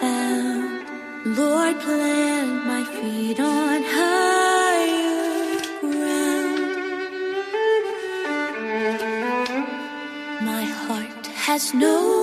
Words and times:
found. 0.00 1.36
Lord, 1.38 1.76
plant 1.80 2.66
my 2.66 2.82
feet 2.96 3.38
on 3.40 3.82
higher 3.98 5.60
ground. 5.80 6.60
My 10.50 10.64
heart 10.64 11.26
has 11.46 11.74
no 11.74 12.15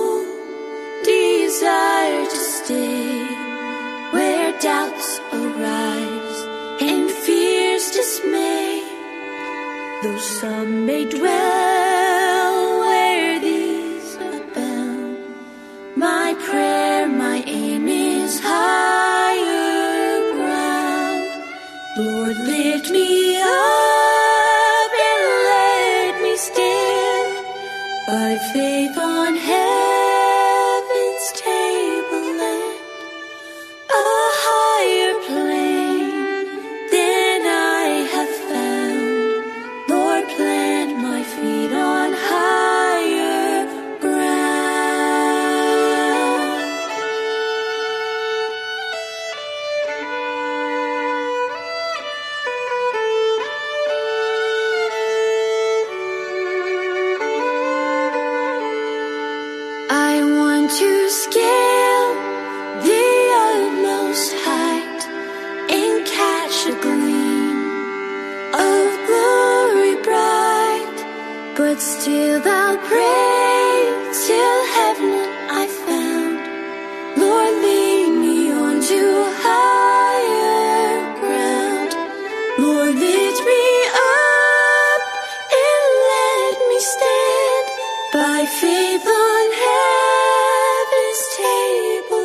Save 88.74 89.06
on 89.06 89.48
heaven's 89.62 91.22
table. 91.36 92.23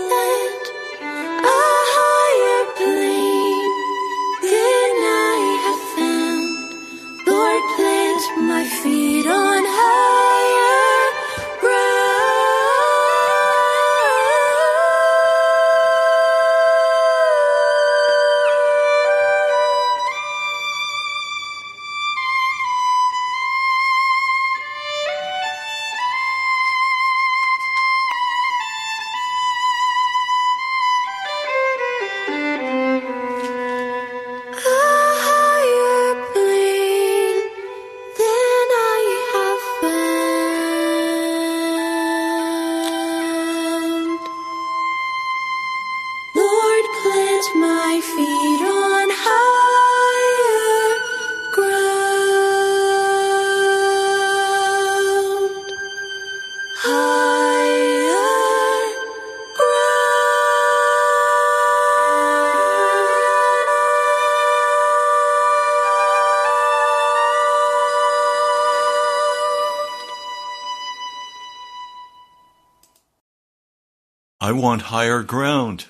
want 74.60 74.84
higher 74.84 75.24
ground. 75.24 75.86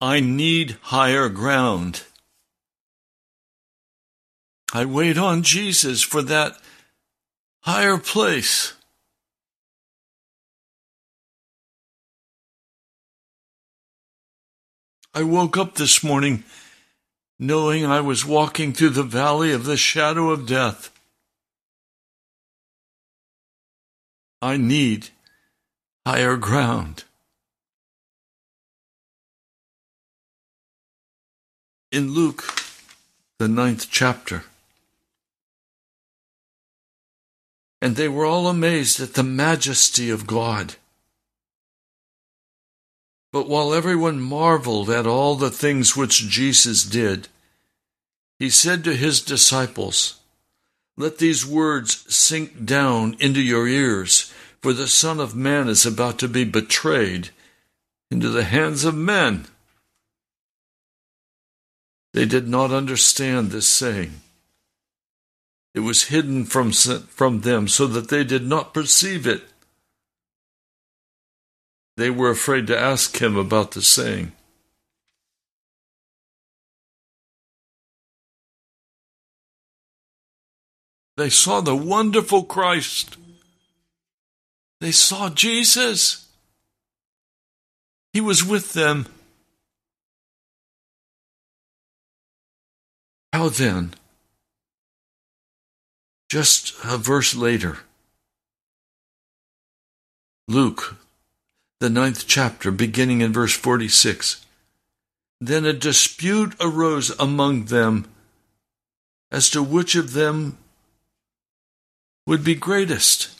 I 0.00 0.20
need 0.20 0.76
higher 0.82 1.28
ground. 1.28 2.02
I 4.72 4.84
wait 4.84 5.16
on 5.16 5.42
Jesus 5.42 6.02
for 6.02 6.22
that 6.22 6.58
higher 7.60 7.98
place. 7.98 8.74
I 15.14 15.22
woke 15.22 15.56
up 15.56 15.74
this 15.74 16.04
morning 16.04 16.44
knowing 17.38 17.86
I 17.86 18.00
was 18.00 18.24
walking 18.24 18.72
through 18.72 18.90
the 18.90 19.02
valley 19.02 19.52
of 19.52 19.64
the 19.64 19.76
shadow 19.76 20.30
of 20.30 20.46
death. 20.46 20.90
I 24.40 24.56
need 24.56 25.08
higher 26.08 26.38
ground. 26.38 27.04
In 31.92 32.12
Luke, 32.12 32.44
the 33.38 33.46
ninth 33.46 33.88
chapter, 33.90 34.44
and 37.82 37.94
they 37.94 38.08
were 38.08 38.24
all 38.24 38.48
amazed 38.48 39.00
at 39.00 39.12
the 39.12 39.22
majesty 39.22 40.08
of 40.08 40.26
God. 40.26 40.76
But 43.30 43.46
while 43.46 43.74
everyone 43.74 44.18
marveled 44.18 44.88
at 44.88 45.06
all 45.06 45.34
the 45.34 45.50
things 45.50 45.94
which 45.94 46.26
Jesus 46.26 46.84
did, 46.84 47.28
he 48.38 48.48
said 48.48 48.82
to 48.84 48.96
his 48.96 49.20
disciples, 49.20 50.20
Let 50.96 51.18
these 51.18 51.44
words 51.44 52.06
sink 52.08 52.64
down 52.64 53.14
into 53.20 53.42
your 53.42 53.68
ears, 53.68 54.32
for 54.60 54.72
the 54.72 54.88
Son 54.88 55.20
of 55.20 55.34
Man 55.34 55.68
is 55.68 55.86
about 55.86 56.18
to 56.18 56.28
be 56.28 56.44
betrayed 56.44 57.30
into 58.10 58.28
the 58.28 58.44
hands 58.44 58.84
of 58.84 58.94
men. 58.94 59.46
They 62.14 62.24
did 62.24 62.48
not 62.48 62.72
understand 62.72 63.50
this 63.50 63.68
saying. 63.68 64.20
It 65.74 65.80
was 65.80 66.04
hidden 66.04 66.44
from, 66.44 66.72
from 66.72 67.42
them 67.42 67.68
so 67.68 67.86
that 67.86 68.08
they 68.08 68.24
did 68.24 68.46
not 68.46 68.74
perceive 68.74 69.26
it. 69.26 69.42
They 71.96 72.10
were 72.10 72.30
afraid 72.30 72.66
to 72.68 72.78
ask 72.78 73.20
him 73.20 73.36
about 73.36 73.72
the 73.72 73.82
saying. 73.82 74.32
They 81.16 81.30
saw 81.30 81.60
the 81.60 81.76
wonderful 81.76 82.44
Christ. 82.44 83.16
They 84.80 84.92
saw 84.92 85.30
Jesus. 85.30 86.28
He 88.12 88.20
was 88.20 88.44
with 88.44 88.72
them. 88.72 89.06
How 93.32 93.48
then? 93.48 93.94
Just 96.28 96.74
a 96.84 96.98
verse 96.98 97.34
later, 97.34 97.78
Luke, 100.46 100.96
the 101.80 101.88
ninth 101.88 102.24
chapter, 102.26 102.70
beginning 102.70 103.20
in 103.20 103.32
verse 103.32 103.54
46. 103.54 104.44
Then 105.40 105.64
a 105.64 105.72
dispute 105.72 106.54
arose 106.60 107.10
among 107.18 107.66
them 107.66 108.06
as 109.30 109.48
to 109.50 109.62
which 109.62 109.94
of 109.94 110.12
them 110.12 110.58
would 112.26 112.44
be 112.44 112.54
greatest. 112.54 113.37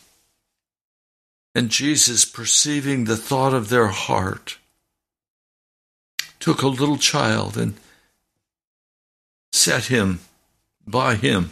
And 1.59 1.71
Jesus, 1.71 2.25
perceiving 2.25 3.07
the 3.07 3.17
thought 3.17 3.53
of 3.53 3.69
their 3.69 3.89
heart, 3.89 4.59
took 6.39 6.63
a 6.63 6.69
little 6.69 6.99
child 6.99 7.57
and 7.57 7.75
set 9.51 9.87
him 9.87 10.21
by 10.87 11.17
him 11.17 11.51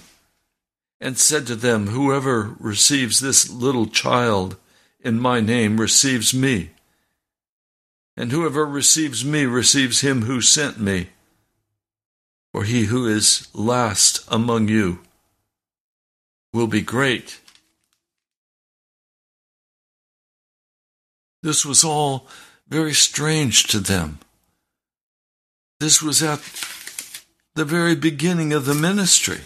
and 1.01 1.19
said 1.19 1.45
to 1.49 1.57
them, 1.57 1.89
Whoever 1.89 2.55
receives 2.61 3.19
this 3.19 3.51
little 3.51 3.89
child 3.89 4.55
in 5.01 5.19
my 5.19 5.41
name 5.41 5.81
receives 5.81 6.33
me, 6.33 6.71
and 8.17 8.31
whoever 8.31 8.65
receives 8.65 9.25
me 9.25 9.45
receives 9.45 10.03
him 10.03 10.23
who 10.23 10.41
sent 10.41 10.79
me. 10.79 11.09
For 12.53 12.63
he 12.63 12.85
who 12.85 13.09
is 13.09 13.49
last 13.53 14.25
among 14.29 14.69
you 14.69 15.01
will 16.53 16.69
be 16.69 16.81
great. 16.81 17.41
This 21.47 21.65
was 21.65 21.85
all 21.85 22.27
very 22.67 22.93
strange 22.93 23.69
to 23.69 23.79
them. 23.79 24.19
This 25.79 26.03
was 26.03 26.21
at 26.21 26.41
the 27.55 27.65
very 27.65 27.95
beginning 27.95 28.53
of 28.53 28.65
the 28.65 28.75
ministry. 28.75 29.43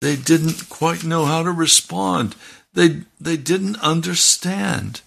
They 0.00 0.16
didn't 0.16 0.70
quite 0.70 1.04
know 1.04 1.26
how 1.26 1.42
to 1.42 1.52
respond. 1.52 2.36
They, 2.72 3.02
they 3.20 3.36
didn't 3.36 3.82
understand. 3.82 5.02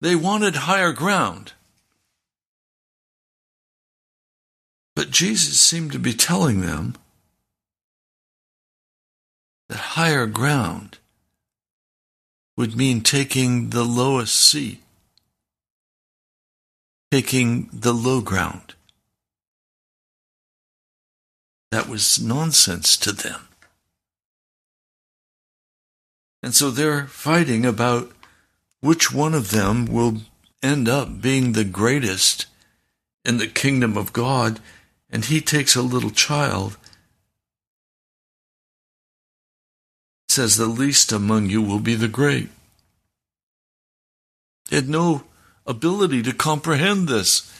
They 0.00 0.14
wanted 0.14 0.54
higher 0.54 0.92
ground. 0.92 1.54
But 4.94 5.10
Jesus 5.10 5.58
seemed 5.58 5.90
to 5.90 5.98
be 5.98 6.12
telling 6.12 6.60
them 6.60 6.94
that 9.68 9.78
higher 9.78 10.26
ground 10.26 10.98
would 12.56 12.76
mean 12.76 13.02
taking 13.02 13.70
the 13.70 13.84
lowest 13.84 14.34
seat, 14.34 14.80
taking 17.10 17.68
the 17.72 17.92
low 17.92 18.20
ground. 18.20 18.74
That 21.70 21.88
was 21.88 22.20
nonsense 22.20 22.96
to 22.98 23.12
them. 23.12 23.48
And 26.42 26.54
so 26.54 26.70
they're 26.70 27.06
fighting 27.06 27.66
about 27.66 28.12
which 28.80 29.12
one 29.12 29.34
of 29.34 29.50
them 29.50 29.84
will 29.86 30.18
end 30.62 30.88
up 30.88 31.20
being 31.20 31.52
the 31.52 31.64
greatest 31.64 32.46
in 33.24 33.38
the 33.38 33.48
kingdom 33.48 33.96
of 33.96 34.12
God. 34.12 34.60
And 35.10 35.24
he 35.24 35.40
takes 35.40 35.74
a 35.74 35.82
little 35.82 36.10
child, 36.10 36.76
says, 40.36 40.56
The 40.56 40.66
least 40.66 41.12
among 41.12 41.48
you 41.48 41.62
will 41.62 41.80
be 41.80 41.94
the 41.94 42.08
great. 42.08 42.50
They 44.68 44.76
had 44.76 44.88
no 44.88 45.24
ability 45.66 46.22
to 46.24 46.32
comprehend 46.34 47.08
this. 47.08 47.50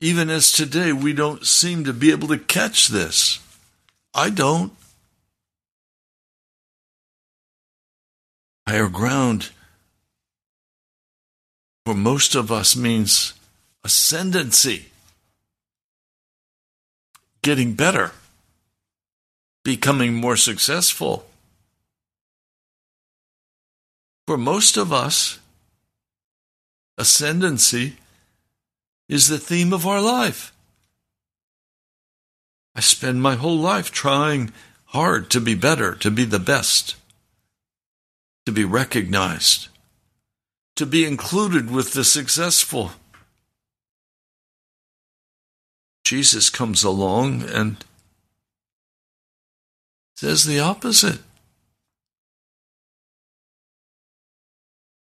Even 0.00 0.28
as 0.28 0.52
today, 0.52 0.92
we 0.92 1.12
don't 1.14 1.46
seem 1.46 1.84
to 1.84 1.92
be 1.92 2.10
able 2.10 2.28
to 2.28 2.38
catch 2.38 2.88
this. 2.88 3.40
I 4.14 4.28
don't. 4.28 4.72
Higher 8.68 8.88
ground 8.88 9.50
for 11.86 11.94
most 11.94 12.34
of 12.34 12.52
us 12.52 12.76
means 12.76 13.32
ascendancy, 13.82 14.86
getting 17.42 17.72
better, 17.72 18.12
becoming 19.64 20.14
more 20.14 20.36
successful. 20.36 21.29
For 24.30 24.38
most 24.38 24.76
of 24.76 24.92
us, 24.92 25.40
ascendancy 26.96 27.96
is 29.08 29.26
the 29.26 29.38
theme 29.38 29.72
of 29.72 29.88
our 29.88 30.00
life. 30.00 30.52
I 32.76 32.80
spend 32.80 33.20
my 33.20 33.34
whole 33.34 33.58
life 33.58 33.90
trying 33.90 34.52
hard 34.84 35.30
to 35.30 35.40
be 35.40 35.56
better, 35.56 35.96
to 35.96 36.12
be 36.12 36.24
the 36.24 36.38
best, 36.38 36.94
to 38.46 38.52
be 38.52 38.64
recognized, 38.64 39.66
to 40.76 40.86
be 40.86 41.04
included 41.04 41.68
with 41.68 41.92
the 41.92 42.04
successful. 42.04 42.92
Jesus 46.04 46.50
comes 46.50 46.84
along 46.84 47.42
and 47.42 47.84
says 50.14 50.44
the 50.44 50.60
opposite. 50.60 51.18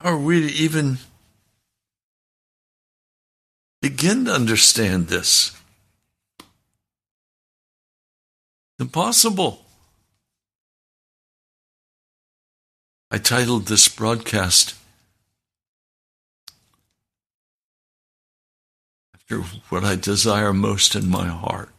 Are 0.01 0.17
we 0.17 0.47
to 0.47 0.53
even 0.53 0.99
begin 3.81 4.25
to 4.25 4.33
understand 4.33 5.07
this? 5.07 5.55
Impossible. 8.79 9.65
I 13.11 13.17
titled 13.17 13.65
this 13.65 13.89
broadcast 13.89 14.75
after 19.13 19.41
what 19.69 19.83
I 19.83 19.95
desire 19.95 20.53
most 20.53 20.95
in 20.95 21.09
my 21.09 21.27
heart. 21.27 21.69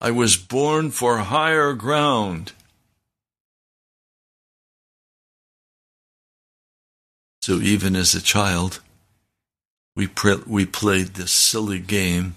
I 0.00 0.10
was 0.10 0.36
born 0.36 0.90
for 0.90 1.18
higher 1.18 1.72
ground. 1.72 2.52
So 7.42 7.56
even 7.56 7.96
as 7.96 8.14
a 8.14 8.22
child, 8.22 8.80
we, 9.96 10.06
pre- 10.06 10.44
we 10.46 10.64
played 10.64 11.14
this 11.14 11.32
silly 11.32 11.80
game, 11.80 12.36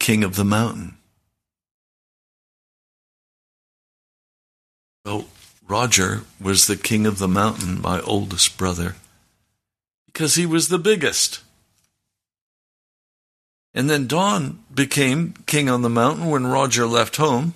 King 0.00 0.24
of 0.24 0.34
the 0.34 0.44
Mountain. 0.44 0.96
Well, 5.04 5.26
Roger 5.68 6.22
was 6.40 6.66
the 6.66 6.76
king 6.76 7.06
of 7.06 7.18
the 7.18 7.28
mountain, 7.28 7.80
my 7.80 8.00
oldest 8.00 8.58
brother, 8.58 8.96
because 10.06 10.34
he 10.34 10.44
was 10.44 10.68
the 10.68 10.78
biggest. 10.78 11.40
And 13.72 13.88
then 13.88 14.08
Don 14.08 14.64
became 14.74 15.34
king 15.46 15.68
on 15.68 15.82
the 15.82 15.88
mountain 15.88 16.28
when 16.28 16.48
Roger 16.48 16.86
left 16.86 17.16
home. 17.16 17.54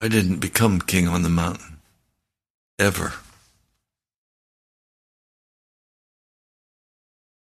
I 0.00 0.08
didn't 0.08 0.38
become 0.38 0.80
king 0.80 1.08
on 1.08 1.22
the 1.22 1.28
mountain. 1.28 1.78
Ever. 2.78 3.14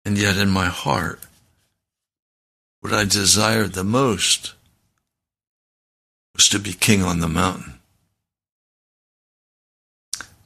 And 0.04 0.16
yet 0.16 0.36
in 0.36 0.48
my 0.48 0.66
heart, 0.66 1.20
what 2.80 2.92
I 2.94 3.04
desired 3.04 3.74
the 3.74 3.84
most 3.84 4.54
was 6.34 6.48
to 6.48 6.58
be 6.58 6.72
king 6.72 7.02
on 7.02 7.20
the 7.20 7.28
mountain, 7.28 7.74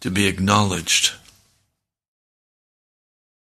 to 0.00 0.10
be 0.10 0.26
acknowledged, 0.26 1.12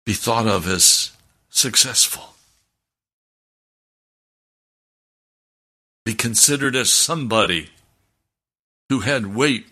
be 0.05 0.13
thought 0.13 0.47
of 0.47 0.69
as 0.69 1.11
successful, 1.51 2.35
be 6.05 6.15
considered 6.15 6.77
as 6.77 6.93
somebody 6.93 7.71
who 8.89 9.01
had 9.01 9.35
weight 9.35 9.67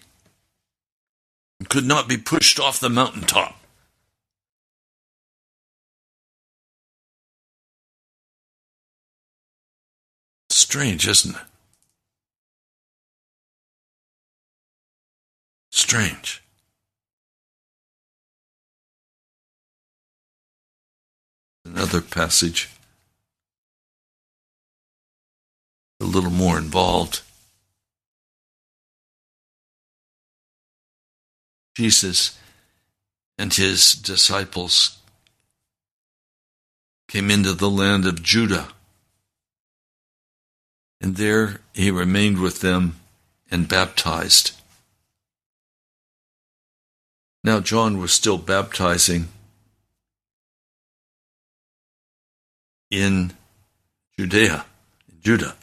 and 1.60 1.68
could 1.68 1.84
not 1.84 2.08
be 2.08 2.16
pushed 2.16 2.58
off 2.58 2.80
the 2.80 2.90
mountaintop. 2.90 3.56
Strange, 10.50 11.06
isn't 11.06 11.36
it? 11.36 11.42
Strange. 15.70 16.42
Another 21.64 22.00
passage, 22.00 22.68
a 26.00 26.04
little 26.04 26.30
more 26.30 26.58
involved. 26.58 27.22
Jesus 31.74 32.38
and 33.36 33.52
his 33.52 33.92
disciples 33.92 34.98
came 37.08 37.30
into 37.30 37.52
the 37.52 37.70
land 37.70 38.06
of 38.06 38.22
Judah. 38.22 38.68
And 41.00 41.16
there 41.16 41.60
he 41.74 41.90
remained 41.90 42.40
with 42.40 42.60
them 42.60 43.00
and 43.50 43.68
baptized. 43.68 44.52
Now, 47.42 47.60
John 47.60 47.98
was 47.98 48.12
still 48.12 48.38
baptizing 48.38 49.28
in 52.90 53.34
Judea, 54.18 54.64
in 55.12 55.20
Judah. 55.20 55.54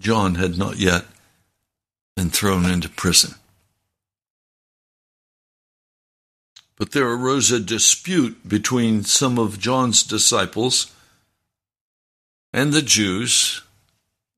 John 0.00 0.36
had 0.36 0.56
not 0.56 0.78
yet 0.78 1.04
been 2.16 2.30
thrown 2.30 2.66
into 2.66 2.88
prison. 2.88 3.34
But 6.76 6.92
there 6.92 7.08
arose 7.08 7.50
a 7.50 7.60
dispute 7.60 8.48
between 8.48 9.04
some 9.04 9.38
of 9.38 9.60
John's 9.60 10.02
disciples 10.02 10.92
and 12.52 12.72
the 12.72 12.82
Jews 12.82 13.62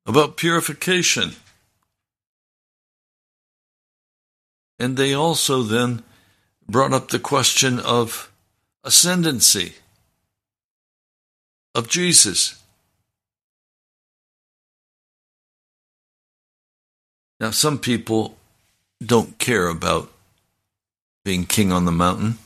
about 0.05 0.37
purification. 0.37 1.33
And 4.79 4.97
they 4.97 5.15
also 5.15 5.63
then 5.63 6.03
brought 6.69 6.93
up 6.93 7.09
the 7.09 7.19
question 7.19 7.79
of 7.79 8.31
ascendancy 8.85 9.75
of 11.75 11.89
Jesus. 11.89 12.56
Now, 17.39 17.51
some 17.51 17.79
people 17.79 18.37
don't 19.05 19.39
care 19.39 19.69
about 19.69 20.11
being 21.25 21.45
king 21.45 21.73
on 21.73 21.85
the 21.85 21.93
mountain. 21.93 22.39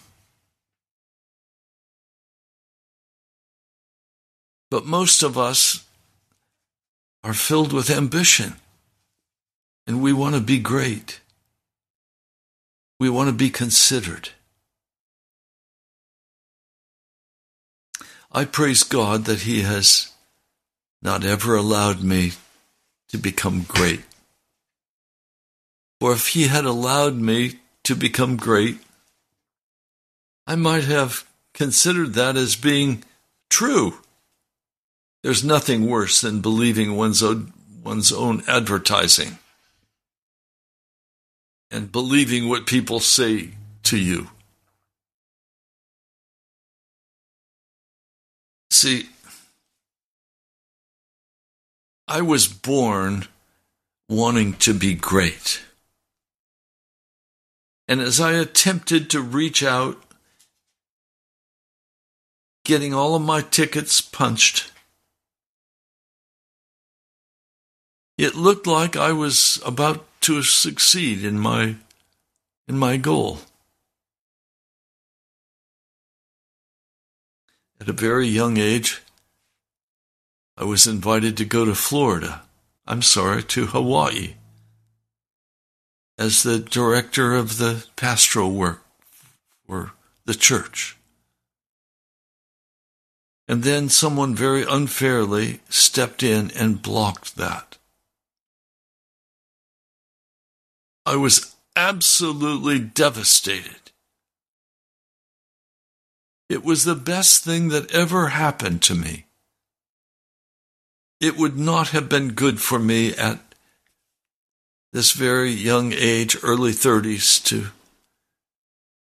But 4.70 4.86
most 4.86 5.22
of 5.22 5.36
us 5.36 5.84
are 7.22 7.34
filled 7.34 7.72
with 7.72 7.90
ambition 7.90 8.54
and 9.86 10.02
we 10.02 10.12
want 10.12 10.34
to 10.34 10.40
be 10.40 10.58
great. 10.58 11.20
We 12.98 13.10
want 13.10 13.28
to 13.28 13.34
be 13.34 13.50
considered. 13.50 14.30
I 18.32 18.44
praise 18.44 18.84
God 18.84 19.24
that 19.24 19.40
He 19.40 19.62
has 19.62 20.12
not 21.02 21.24
ever 21.24 21.56
allowed 21.56 22.02
me 22.02 22.32
to 23.08 23.18
become 23.18 23.64
great. 23.66 24.02
For 26.00 26.12
if 26.12 26.28
He 26.28 26.48
had 26.48 26.64
allowed 26.64 27.16
me 27.16 27.60
to 27.84 27.94
become 27.94 28.36
great, 28.36 28.78
I 30.46 30.56
might 30.56 30.84
have 30.84 31.28
considered 31.54 32.14
that 32.14 32.36
as 32.36 32.56
being 32.56 33.04
true. 33.50 33.98
There's 35.22 35.44
nothing 35.44 35.86
worse 35.86 36.22
than 36.22 36.40
believing 36.40 36.96
one's 36.96 37.22
own, 37.22 37.52
one's 37.84 38.12
own 38.12 38.42
advertising 38.48 39.38
and 41.70 41.92
believing 41.92 42.48
what 42.48 42.66
people 42.66 43.00
say 43.00 43.50
to 43.84 43.98
you. 43.98 44.28
See, 48.70 49.08
I 52.08 52.22
was 52.22 52.48
born 52.48 53.26
wanting 54.08 54.54
to 54.54 54.74
be 54.74 54.94
great. 54.94 55.60
And 57.90 58.00
as 58.00 58.20
I 58.20 58.34
attempted 58.34 59.10
to 59.10 59.20
reach 59.20 59.64
out, 59.64 60.00
getting 62.64 62.94
all 62.94 63.16
of 63.16 63.22
my 63.22 63.40
tickets 63.40 64.00
punched, 64.00 64.70
it 68.16 68.36
looked 68.36 68.68
like 68.68 68.96
I 68.96 69.10
was 69.10 69.60
about 69.66 70.06
to 70.20 70.40
succeed 70.44 71.24
in 71.24 71.40
my 71.40 71.74
in 72.68 72.78
my 72.78 72.96
goal. 72.96 73.40
At 77.80 77.88
a 77.88 77.92
very 77.92 78.28
young 78.28 78.56
age, 78.56 79.02
I 80.56 80.62
was 80.62 80.86
invited 80.86 81.36
to 81.38 81.44
go 81.44 81.64
to 81.64 81.74
Florida. 81.74 82.42
I'm 82.86 83.02
sorry, 83.02 83.42
to 83.42 83.66
Hawaii 83.66 84.34
as 86.20 86.42
the 86.42 86.58
director 86.58 87.34
of 87.34 87.56
the 87.56 87.86
pastoral 87.96 88.52
work 88.52 88.84
for 89.66 89.92
the 90.26 90.34
church. 90.34 90.98
And 93.48 93.62
then 93.62 93.88
someone 93.88 94.34
very 94.34 94.62
unfairly 94.68 95.60
stepped 95.70 96.22
in 96.22 96.50
and 96.50 96.82
blocked 96.82 97.36
that. 97.36 97.78
I 101.06 101.16
was 101.16 101.56
absolutely 101.74 102.78
devastated. 102.78 103.90
It 106.50 106.62
was 106.62 106.84
the 106.84 106.94
best 106.94 107.42
thing 107.42 107.68
that 107.68 107.90
ever 107.92 108.28
happened 108.28 108.82
to 108.82 108.94
me. 108.94 109.24
It 111.18 111.38
would 111.38 111.56
not 111.56 111.88
have 111.88 112.10
been 112.10 112.32
good 112.32 112.60
for 112.60 112.78
me 112.78 113.14
at 113.16 113.49
this 114.92 115.12
very 115.12 115.50
young 115.50 115.92
age, 115.92 116.36
early 116.42 116.72
30s, 116.72 117.42
to 117.44 117.68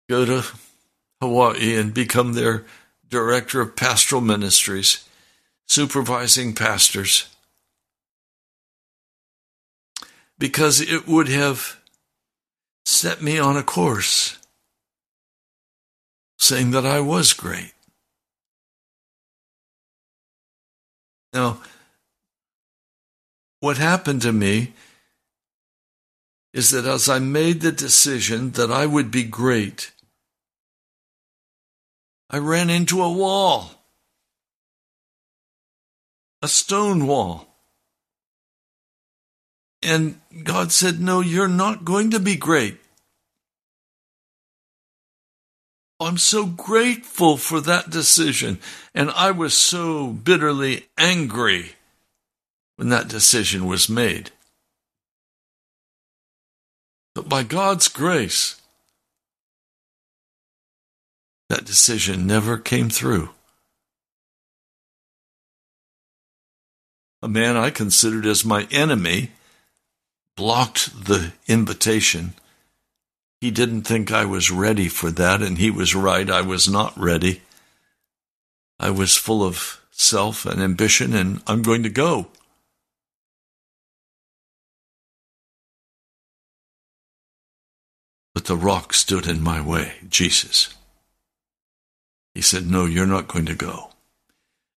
go 0.09 0.25
to 0.25 0.45
Hawaii 1.21 1.77
and 1.77 1.95
become 1.95 2.33
their 2.33 2.65
director 3.09 3.61
of 3.61 3.77
pastoral 3.77 4.21
ministries, 4.21 5.09
supervising 5.67 6.55
pastors, 6.55 7.29
because 10.39 10.81
it 10.81 11.07
would 11.07 11.29
have 11.29 11.81
set 12.85 13.23
me 13.23 13.39
on 13.39 13.57
a 13.57 13.63
course 13.63 14.39
saying 16.39 16.71
that 16.73 16.85
I 16.85 17.01
was 17.01 17.33
great. 17.33 17.73
Now, 21.33 21.59
what 23.61 23.79
happened 23.79 24.23
to 24.23 24.33
me 24.33 24.73
is 26.57 26.71
that 26.71 26.87
as 26.87 27.09
I 27.09 27.19
made 27.19 27.61
the 27.61 27.71
decision 27.71 28.53
that 28.53 28.73
I 28.73 28.87
would 28.87 29.11
be 29.11 29.25
great, 29.25 29.93
I 32.31 32.39
ran 32.39 32.71
into 32.71 33.03
a 33.03 33.13
wall. 33.13 33.77
a 36.43 36.49
stone 36.49 37.07
wall. 37.07 37.49
And 39.83 40.21
God 40.45 40.71
said, 40.71 41.01
No, 41.01 41.21
you're 41.21 41.49
not 41.49 41.85
going 41.85 42.11
to 42.11 42.21
be 42.21 42.37
great. 42.37 42.79
I'm 45.99 46.19
so 46.19 46.47
grateful 46.47 47.37
for 47.37 47.61
that 47.63 47.91
decision. 47.91 48.61
And 48.95 49.11
I 49.11 49.31
was 49.31 49.55
so 49.55 50.09
bitterly 50.09 50.87
angry 50.97 51.73
when 52.77 52.91
that 52.91 53.09
decision 53.09 53.67
was 53.67 53.89
made. 53.89 54.31
But 57.17 57.31
by 57.31 57.43
God's 57.43 57.89
grace, 57.89 58.61
that 61.49 61.65
decision 61.65 62.27
never 62.27 62.59
came 62.59 62.91
through. 62.91 63.31
A 67.23 67.29
man 67.29 67.57
I 67.57 67.71
considered 67.71 68.27
as 68.27 68.45
my 68.45 68.69
enemy 68.71 69.33
blocked 70.37 71.07
the 71.07 71.33
invitation 71.49 72.35
he 73.41 73.51
didn't 73.51 73.83
think 73.83 74.13
I 74.13 74.25
was 74.25 74.51
ready 74.51 74.89
for 74.89 75.11
that, 75.11 75.41
and 75.41 75.59
he 75.59 75.71
was 75.71 75.95
right. 75.95 76.29
I 76.29 76.43
was 76.43 76.69
not 76.69 76.99
ready. 76.99 77.43
I 78.79 78.91
was 78.91 79.17
full 79.17 79.43
of 79.43 79.81
self 79.91 80.47
and 80.47 80.61
ambition, 80.61 81.15
and 81.15 81.43
I'm 81.47 81.63
going 81.63 81.83
to 81.83 81.89
go. 81.89 82.27
The 88.47 88.57
rock 88.57 88.95
stood 88.95 89.27
in 89.27 89.43
my 89.43 89.61
way, 89.61 89.95
Jesus. 90.09 90.73
He 92.33 92.41
said, 92.41 92.65
No, 92.65 92.85
you're 92.85 93.05
not 93.05 93.27
going 93.27 93.47
to 93.47 93.57
go. 93.57 93.91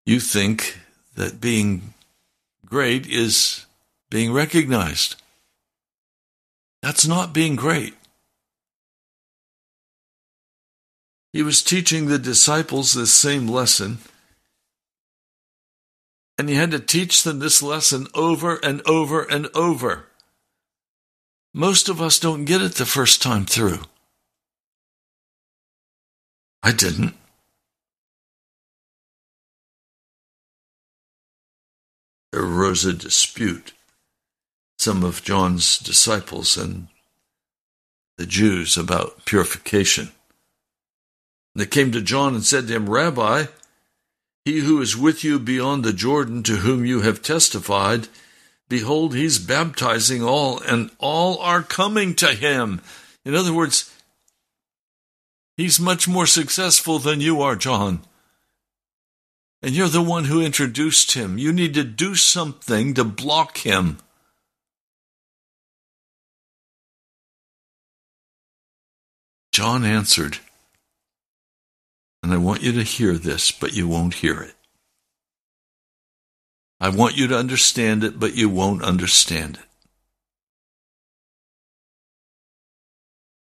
You 0.07 0.19
think 0.19 0.79
that 1.15 1.39
being 1.39 1.93
great 2.65 3.05
is 3.05 3.67
being 4.09 4.33
recognized. 4.33 5.21
That's 6.81 7.05
not 7.05 7.31
being 7.31 7.55
great. 7.55 7.93
He 11.31 11.43
was 11.43 11.61
teaching 11.61 12.07
the 12.07 12.17
disciples 12.17 12.93
this 12.93 13.13
same 13.13 13.47
lesson. 13.47 13.99
And 16.39 16.49
he 16.49 16.55
had 16.55 16.71
to 16.71 16.79
teach 16.79 17.21
them 17.21 17.37
this 17.37 17.61
lesson 17.61 18.07
over 18.15 18.55
and 18.63 18.81
over 18.87 19.21
and 19.21 19.47
over. 19.53 20.08
Most 21.53 21.89
of 21.89 22.01
us 22.01 22.19
don't 22.19 22.45
get 22.45 22.61
it 22.61 22.75
the 22.75 22.85
first 22.85 23.21
time 23.21 23.45
through. 23.45 23.81
I 26.61 26.71
didn't. 26.71 27.15
There 32.31 32.43
arose 32.43 32.85
a 32.85 32.93
dispute. 32.93 33.73
Some 34.77 35.03
of 35.03 35.23
John's 35.23 35.79
disciples 35.79 36.55
and 36.57 36.87
the 38.17 38.25
Jews 38.25 38.77
about 38.77 39.25
purification. 39.25 40.11
They 41.55 41.65
came 41.65 41.91
to 41.93 42.01
John 42.01 42.35
and 42.35 42.45
said 42.45 42.67
to 42.67 42.75
him, 42.75 42.89
Rabbi, 42.89 43.45
he 44.45 44.59
who 44.59 44.81
is 44.81 44.95
with 44.95 45.23
you 45.23 45.39
beyond 45.39 45.83
the 45.83 45.93
Jordan, 45.93 46.43
to 46.43 46.57
whom 46.57 46.85
you 46.85 47.01
have 47.01 47.21
testified, 47.21 48.07
behold, 48.69 49.15
he's 49.15 49.39
baptizing 49.39 50.23
all, 50.23 50.59
and 50.59 50.91
all 50.99 51.39
are 51.39 51.63
coming 51.63 52.15
to 52.15 52.27
him. 52.27 52.81
In 53.25 53.35
other 53.35 53.53
words, 53.53 53.93
he's 55.57 55.79
much 55.79 56.07
more 56.07 56.27
successful 56.27 56.99
than 56.99 57.19
you 57.19 57.41
are, 57.41 57.55
John. 57.55 58.01
And 59.61 59.75
you're 59.75 59.89
the 59.89 60.01
one 60.01 60.25
who 60.25 60.41
introduced 60.41 61.11
him. 61.11 61.37
You 61.37 61.51
need 61.51 61.73
to 61.73 61.83
do 61.83 62.15
something 62.15 62.93
to 62.93 63.03
block 63.03 63.57
him. 63.57 63.97
John 69.51 69.83
answered, 69.83 70.37
and 72.23 72.31
I 72.31 72.37
want 72.37 72.61
you 72.61 72.71
to 72.73 72.83
hear 72.83 73.17
this, 73.17 73.51
but 73.51 73.73
you 73.73 73.87
won't 73.87 74.13
hear 74.13 74.41
it. 74.41 74.55
I 76.79 76.89
want 76.89 77.17
you 77.17 77.27
to 77.27 77.37
understand 77.37 78.03
it, 78.03 78.19
but 78.19 78.35
you 78.35 78.49
won't 78.49 78.83
understand 78.83 79.57
it. 79.57 79.65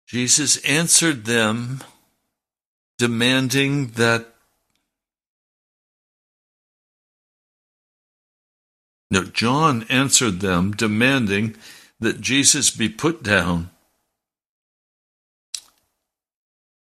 Jesus 0.07 0.57
answered 0.65 1.25
them, 1.25 1.83
demanding 2.97 3.87
that 3.91 4.27
No, 9.11 9.25
John 9.25 9.85
answered 9.89 10.39
them, 10.39 10.71
demanding 10.71 11.57
that 11.99 12.21
Jesus 12.21 12.71
be 12.71 12.87
put 12.87 13.21
down. 13.21 13.69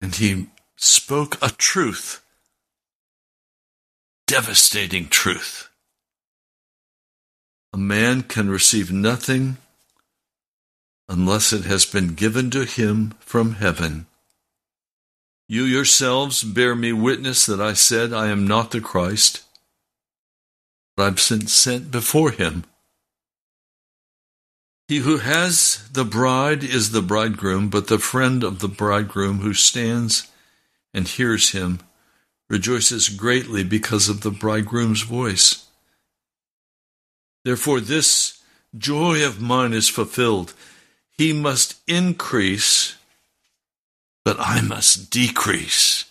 And 0.01 0.15
he 0.15 0.47
spoke 0.77 1.37
a 1.43 1.51
truth, 1.51 2.25
devastating 4.29 5.09
truth. 5.09 5.70
A 7.73 7.79
man 7.79 8.23
can 8.23 8.51
receive 8.51 8.93
nothing 8.93 9.59
unless 11.09 11.53
it 11.53 11.65
has 11.65 11.85
been 11.87 12.15
given 12.15 12.51
to 12.51 12.65
him 12.65 13.15
from 13.21 13.55
heaven. 13.55 14.07
You 15.49 15.65
yourselves 15.65 16.45
bear 16.45 16.77
me 16.77 16.93
witness 16.93 17.47
that 17.47 17.61
I 17.61 17.73
said 17.73 18.13
I 18.13 18.29
am 18.29 18.47
not 18.47 18.71
the 18.71 18.81
Christ, 18.81 19.43
but 20.97 21.07
I've 21.07 21.29
been 21.29 21.49
sent 21.49 21.91
before 21.91 22.31
him. 22.31 22.65
He 24.87 24.99
who 24.99 25.19
has 25.19 25.89
the 25.93 26.05
bride 26.05 26.65
is 26.65 26.91
the 26.91 27.03
bridegroom, 27.03 27.69
but 27.69 27.87
the 27.87 27.99
friend 27.99 28.43
of 28.43 28.59
the 28.59 28.69
bridegroom 28.69 29.39
who 29.39 29.55
stands 29.55 30.29
and 30.93 31.07
hears 31.07 31.51
him 31.51 31.81
rejoices 32.49 33.09
greatly 33.09 33.63
because 33.63 34.09
of 34.09 34.23
the 34.23 34.33
bridegroom's 34.33 35.03
voice. 35.03 35.67
Therefore, 37.45 37.81
this 37.81 38.43
joy 38.77 39.25
of 39.25 39.41
mine 39.41 39.73
is 39.73 39.89
fulfilled. 39.89 40.55
He 41.17 41.33
must 41.33 41.81
increase, 41.87 42.97
but 44.25 44.37
I 44.39 44.61
must 44.61 45.11
decrease. 45.11 46.05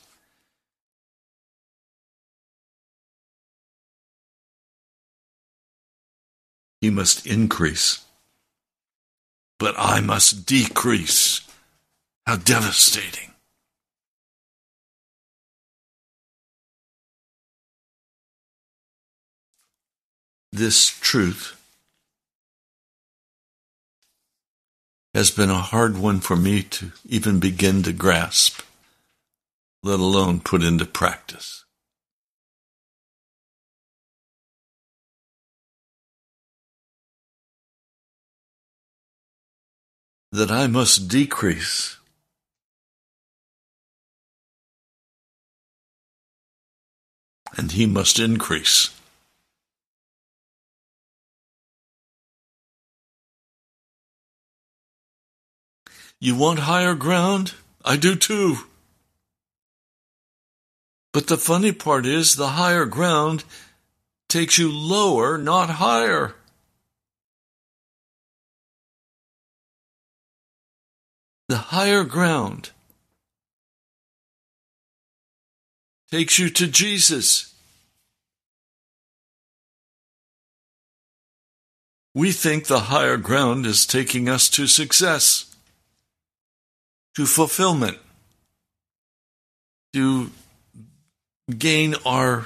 He 6.81 6.89
must 6.89 7.25
increase, 7.27 8.05
but 9.57 9.75
I 9.77 9.99
must 9.99 10.45
decrease. 10.45 11.41
How 12.25 12.37
devastating. 12.37 13.28
This 20.51 20.87
truth 20.87 21.55
has 25.13 25.31
been 25.31 25.49
a 25.49 25.55
hard 25.55 25.97
one 25.97 26.19
for 26.19 26.35
me 26.35 26.63
to 26.63 26.91
even 27.07 27.39
begin 27.39 27.83
to 27.83 27.93
grasp, 27.93 28.61
let 29.83 29.99
alone 29.99 30.39
put 30.39 30.63
into 30.63 30.85
practice. 30.85 31.65
That 40.31 40.51
I 40.51 40.67
must 40.67 41.07
decrease. 41.07 41.97
And 47.57 47.71
he 47.71 47.87
must 47.87 48.19
increase. 48.19 48.91
You 56.21 56.35
want 56.35 56.59
higher 56.59 56.95
ground? 56.95 57.53
I 57.85 57.95
do 57.95 58.15
too. 58.15 58.57
But 61.13 61.27
the 61.27 61.37
funny 61.37 61.71
part 61.71 62.05
is, 62.05 62.35
the 62.35 62.49
higher 62.49 62.85
ground 62.85 63.45
takes 64.27 64.57
you 64.57 64.71
lower, 64.71 65.37
not 65.37 65.69
higher. 65.69 66.35
The 71.47 71.57
higher 71.57 72.03
ground 72.03 72.71
takes 76.11 76.37
you 76.37 76.49
to 76.49 76.67
Jesus. 76.67 77.55
We 82.13 82.31
think 82.31 82.65
the 82.65 82.81
higher 82.81 83.17
ground 83.17 83.65
is 83.65 83.85
taking 83.85 84.27
us 84.27 84.49
to 84.49 84.67
success 84.67 85.48
to 87.19 87.25
fulfillment, 87.25 87.97
to 89.91 90.31
gain 91.57 91.93
our 92.05 92.45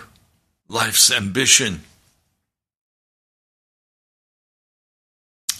life's 0.67 1.11
ambition. 1.11 1.81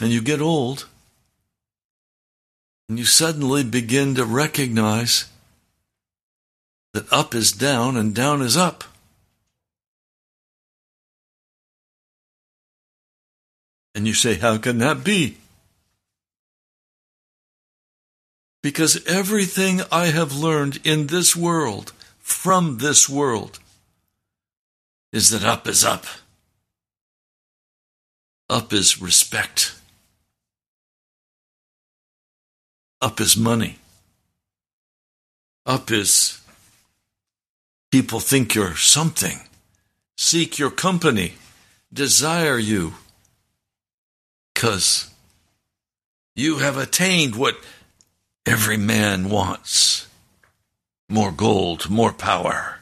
And 0.01 0.09
you 0.09 0.19
get 0.19 0.41
old, 0.41 0.87
and 2.89 2.97
you 2.97 3.05
suddenly 3.05 3.63
begin 3.63 4.15
to 4.15 4.25
recognize 4.25 5.25
that 6.95 7.05
up 7.13 7.35
is 7.35 7.51
down 7.51 7.95
and 7.95 8.15
down 8.15 8.41
is 8.41 8.57
up. 8.57 8.83
And 13.93 14.07
you 14.07 14.15
say, 14.15 14.33
How 14.39 14.57
can 14.57 14.79
that 14.79 15.03
be? 15.03 15.37
Because 18.63 19.05
everything 19.05 19.81
I 19.91 20.05
have 20.05 20.33
learned 20.33 20.79
in 20.83 21.07
this 21.07 21.35
world, 21.35 21.91
from 22.19 22.79
this 22.79 23.07
world, 23.07 23.59
is 25.11 25.29
that 25.29 25.43
up 25.43 25.67
is 25.67 25.83
up. 25.83 26.05
Up 28.49 28.73
is 28.73 29.01
respect. 29.01 29.75
Up 33.01 33.19
is 33.19 33.35
money. 33.35 33.79
Up 35.65 35.91
is 35.91 36.41
people 37.91 38.19
think 38.19 38.55
you're 38.55 38.75
something, 38.75 39.39
seek 40.17 40.57
your 40.57 40.71
company, 40.71 41.33
desire 41.91 42.57
you, 42.57 42.93
because 44.53 45.11
you 46.35 46.57
have 46.57 46.77
attained 46.77 47.35
what 47.35 47.55
every 48.45 48.77
man 48.77 49.29
wants 49.29 50.07
more 51.09 51.31
gold, 51.31 51.89
more 51.89 52.11
power. 52.11 52.79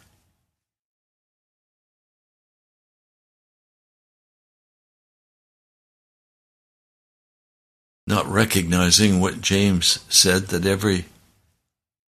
Not 8.08 8.26
recognizing 8.28 9.19
what 9.19 9.41
James 9.41 10.04
said 10.10 10.47
that 10.47 10.65
every 10.65 11.06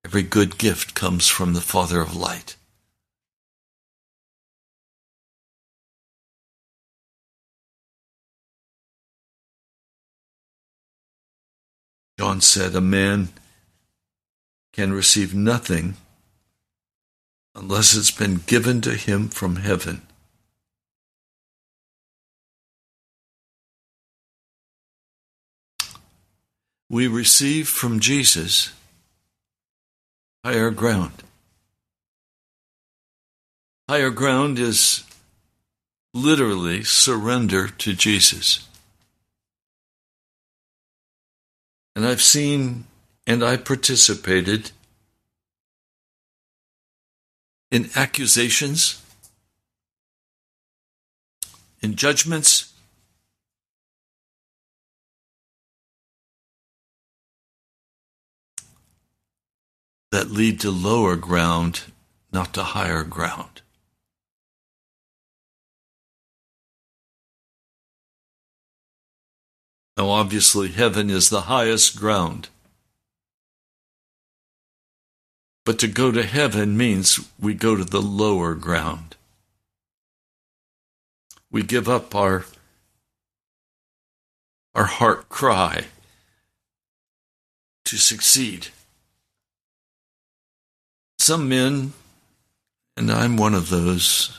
every 0.05 0.23
good 0.23 0.59
gift 0.59 0.95
comes 0.95 1.27
from 1.27 1.55
the 1.55 1.61
Father 1.61 2.01
of 2.01 2.15
light. 2.15 2.57
John 12.27 12.41
said, 12.41 12.75
A 12.75 12.81
man 12.81 13.29
can 14.73 14.93
receive 14.93 15.33
nothing 15.33 15.95
unless 17.55 17.95
it's 17.95 18.11
been 18.11 18.43
given 18.47 18.81
to 18.81 18.95
him 18.97 19.29
from 19.29 19.55
heaven. 19.57 20.03
We 26.91 27.07
receive 27.07 27.69
from 27.69 28.01
Jesus 28.01 28.73
higher 30.45 30.73
ground. 30.73 31.23
Higher 33.89 34.11
ground 34.11 34.59
is 34.59 35.05
literally 36.13 36.83
surrender 36.83 37.69
to 37.69 37.93
Jesus. 37.93 38.67
And 41.97 42.07
I've 42.07 42.21
seen 42.21 42.85
and 43.27 43.43
I 43.43 43.57
participated 43.57 44.71
in 47.71 47.89
accusations, 47.97 49.03
in 51.81 51.97
judgments, 51.97 52.75
that 60.13 60.31
lead 60.31 60.61
to 60.61 60.71
lower 60.71 61.17
ground, 61.17 61.81
not 62.31 62.53
to 62.55 62.63
higher 62.63 63.05
ground. 63.05 63.63
Now, 69.97 70.11
obviously, 70.11 70.69
heaven 70.69 71.09
is 71.09 71.31
the 71.31 71.43
highest 71.43 71.99
ground. 71.99 72.49
But 75.65 75.79
to 75.81 75.89
go 75.89 76.13
to 76.13 76.23
heaven 76.23 76.77
means 76.77 77.19
we 77.41 77.55
go 77.55 77.77
to 77.77 77.85
the 77.85 78.03
lower 78.03 78.55
ground. 78.55 79.17
We 81.51 81.63
give 81.63 81.89
up 81.89 82.15
our, 82.15 82.45
our 84.75 84.85
heart 84.85 85.29
cry 85.29 85.87
to 87.87 87.97
succeed. 87.97 88.69
Some 91.19 91.49
men, 91.49 91.95
and 92.97 93.11
I'm 93.11 93.37
one 93.37 93.55
of 93.55 93.71
those, 93.71 94.39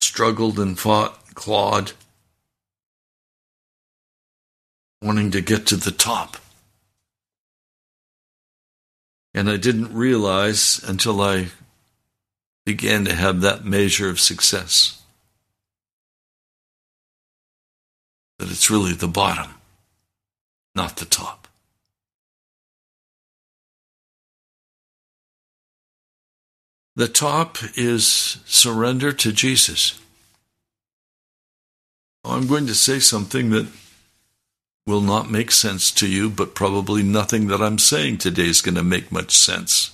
struggled 0.00 0.58
and 0.58 0.78
fought, 0.78 1.34
clawed 1.34 1.92
wanting 5.02 5.30
to 5.32 5.40
get 5.40 5.66
to 5.66 5.76
the 5.76 5.90
top. 5.90 6.36
And 9.34 9.48
I 9.48 9.56
didn't 9.56 9.94
realize 9.94 10.82
until 10.82 11.20
I 11.20 11.48
began 12.64 13.04
to 13.04 13.14
have 13.14 13.40
that 13.40 13.64
measure 13.64 14.10
of 14.10 14.20
success 14.20 15.02
that 18.38 18.50
it's 18.50 18.70
really 18.70 18.92
the 18.92 19.08
bottom, 19.08 19.54
not 20.74 20.96
the 20.96 21.04
top. 21.04 21.48
The 26.94 27.08
top 27.08 27.58
is 27.76 28.38
surrender 28.44 29.12
to 29.12 29.32
Jesus. 29.32 30.00
Oh, 32.24 32.36
I'm 32.36 32.48
going 32.48 32.66
to 32.66 32.74
say 32.74 32.98
something 32.98 33.50
that 33.50 33.68
will 34.88 35.00
not 35.02 35.30
make 35.30 35.50
sense 35.50 35.90
to 35.90 36.08
you, 36.08 36.30
but 36.30 36.54
probably 36.54 37.02
nothing 37.02 37.48
that 37.48 37.60
I'm 37.60 37.78
saying 37.78 38.16
today 38.16 38.46
is 38.46 38.62
going 38.62 38.74
to 38.76 38.82
make 38.82 39.12
much 39.12 39.36
sense. 39.36 39.90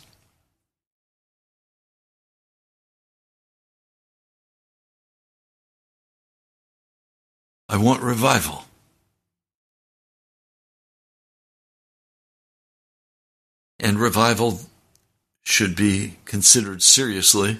I 7.69 7.77
want 7.77 8.05
revival. 8.05 8.67
And 13.81 13.99
revival 13.99 14.61
should 15.43 15.75
be 15.75 16.19
considered 16.25 16.85
seriously. 16.85 17.59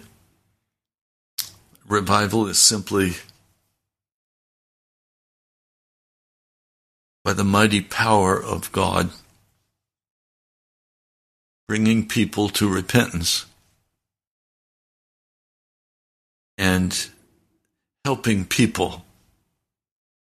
Revival 1.89 2.47
is 2.47 2.61
simply 2.61 3.15
by 7.25 7.33
the 7.33 7.43
mighty 7.43 7.81
power 7.81 8.41
of 8.41 8.71
God, 8.71 9.09
bringing 11.67 12.07
people 12.07 12.51
to 12.51 12.69
repentance 12.69 13.47
and 16.59 17.09
helping 18.05 18.45
people 18.45 19.05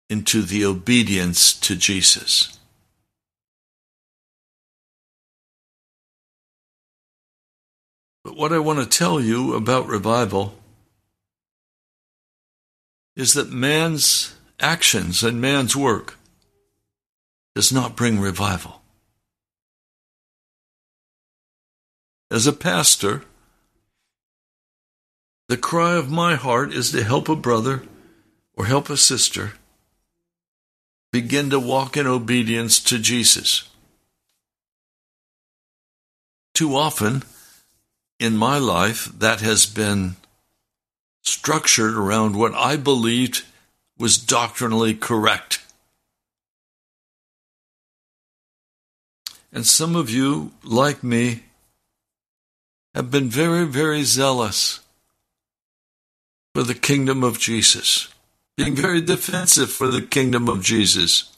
into 0.10 0.41
the 0.41 0.63
obedience 0.63 1.53
to 1.53 1.75
Jesus. 1.75 2.58
But 8.23 8.38
what 8.38 8.53
I 8.53 8.60
want 8.60 8.79
to 8.79 8.97
tell 8.97 9.19
you 9.19 9.53
about 9.53 9.88
revival 9.88 10.55
is 13.15 13.34
that 13.34 13.51
man's 13.51 14.36
actions 14.60 15.23
and 15.23 15.41
man's 15.41 15.75
work 15.75 16.17
does 17.55 17.71
not 17.71 17.95
bring 17.95 18.19
revival. 18.19 18.81
As 22.29 22.45
a 22.45 22.53
pastor, 22.53 23.23
the 25.47 25.57
cry 25.57 25.95
of 25.95 26.11
my 26.11 26.35
heart 26.35 26.73
is 26.73 26.91
to 26.91 27.03
help 27.03 27.29
a 27.29 27.35
brother 27.35 27.83
or 28.55 28.65
help 28.65 28.89
a 28.89 28.97
sister 28.97 29.53
begin 31.11 31.49
to 31.49 31.59
walk 31.59 31.95
in 31.95 32.05
obedience 32.05 32.79
to 32.81 32.99
Jesus. 32.99 33.69
Too 36.53 36.75
often 36.75 37.23
in 38.19 38.37
my 38.37 38.57
life, 38.57 39.05
that 39.17 39.41
has 39.41 39.65
been 39.65 40.15
structured 41.21 41.93
around 41.95 42.35
what 42.35 42.53
I 42.53 42.77
believed 42.77 43.43
was 43.97 44.17
doctrinally 44.17 44.93
correct. 44.93 45.64
And 49.55 49.65
some 49.65 49.95
of 49.95 50.09
you, 50.09 50.51
like 50.63 51.01
me, 51.01 51.43
have 52.93 53.09
been 53.09 53.29
very, 53.29 53.65
very 53.65 54.03
zealous 54.03 54.81
for 56.53 56.61
the 56.61 56.75
kingdom 56.75 57.23
of 57.23 57.39
Jesus. 57.39 58.09
being 58.57 58.75
very 58.75 59.01
defensive 59.01 59.69
for 59.69 59.87
the 59.87 60.01
kingdom 60.01 60.47
of 60.47 60.63
Jesus. 60.63 61.35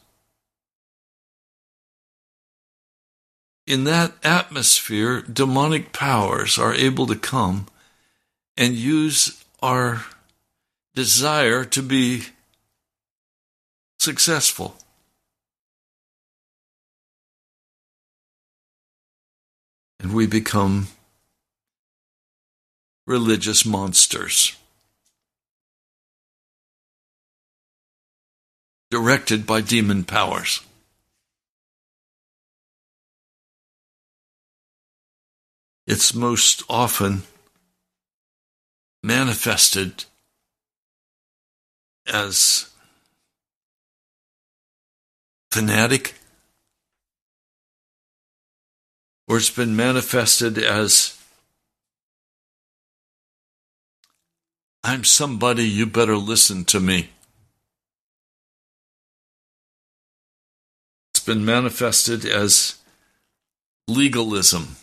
In 3.66 3.86
that 3.86 4.14
atmosphere, 4.24 5.22
demonic 5.22 5.92
powers 5.94 6.60
are 6.60 6.74
able 6.74 7.08
to 7.08 7.16
come 7.16 7.66
and 8.56 8.76
use 8.76 9.44
our 9.62 10.06
desire 10.94 11.66
to 11.66 11.82
be 11.82 12.26
successful. 14.00 14.76
And 20.08 20.16
we 20.16 20.26
become 20.26 20.88
religious 23.06 23.66
monsters. 23.66 24.56
Directed 28.90 29.46
by 29.46 29.60
demon 29.60 30.06
powers. 30.06 30.62
It's 35.86 36.14
most 36.14 36.64
often 36.70 37.24
manifested 39.04 40.06
as 42.06 42.70
fanatic, 45.52 46.17
or 49.28 49.38
it's 49.38 49.50
been 49.50 49.76
manifested 49.76 50.58
as 50.58 51.18
I'm 54.84 55.04
somebody, 55.04 55.66
you 55.68 55.86
better 55.86 56.16
listen 56.16 56.64
to 56.66 56.80
me. 56.80 57.10
It's 61.12 61.20
been 61.20 61.44
manifested 61.44 62.24
as 62.24 62.76
legalism. 63.88 64.78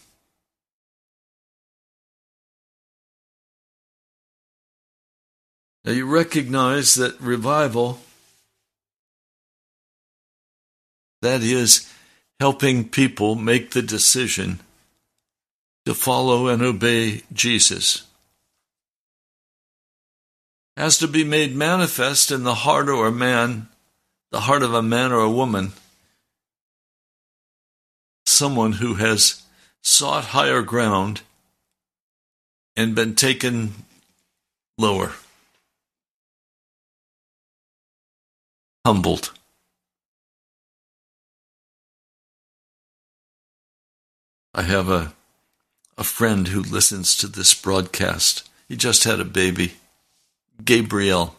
Now 5.86 5.92
you 5.92 6.06
recognize 6.06 6.94
that 6.96 7.18
revival, 7.18 8.00
that 11.22 11.42
is, 11.42 11.90
helping 12.40 12.88
people 12.88 13.34
make 13.34 13.70
the 13.70 13.82
decision 13.82 14.60
to 15.86 15.94
follow 15.94 16.48
and 16.48 16.62
obey 16.62 17.22
Jesus, 17.32 18.04
has 20.76 20.98
to 20.98 21.06
be 21.06 21.24
made 21.24 21.54
manifest 21.54 22.30
in 22.30 22.42
the 22.42 22.54
heart 22.54 22.88
of 22.88 22.98
a 22.98 23.12
man, 23.12 23.68
the 24.32 24.40
heart 24.40 24.62
of 24.62 24.74
a 24.74 24.82
man 24.82 25.12
or 25.12 25.20
a 25.20 25.30
woman, 25.30 25.72
someone 28.26 28.72
who 28.72 28.94
has 28.94 29.42
sought 29.82 30.24
higher 30.24 30.62
ground 30.62 31.20
and 32.76 32.94
been 32.94 33.14
taken 33.14 33.72
lower. 34.78 35.12
humbled. 38.84 39.32
I 44.54 44.62
have 44.62 44.88
a 44.88 45.14
a 45.96 46.04
friend 46.04 46.48
who 46.48 46.62
listens 46.62 47.16
to 47.16 47.28
this 47.28 47.54
broadcast. 47.54 48.48
He 48.68 48.76
just 48.76 49.04
had 49.04 49.20
a 49.20 49.24
baby, 49.24 49.74
Gabriel. 50.64 51.36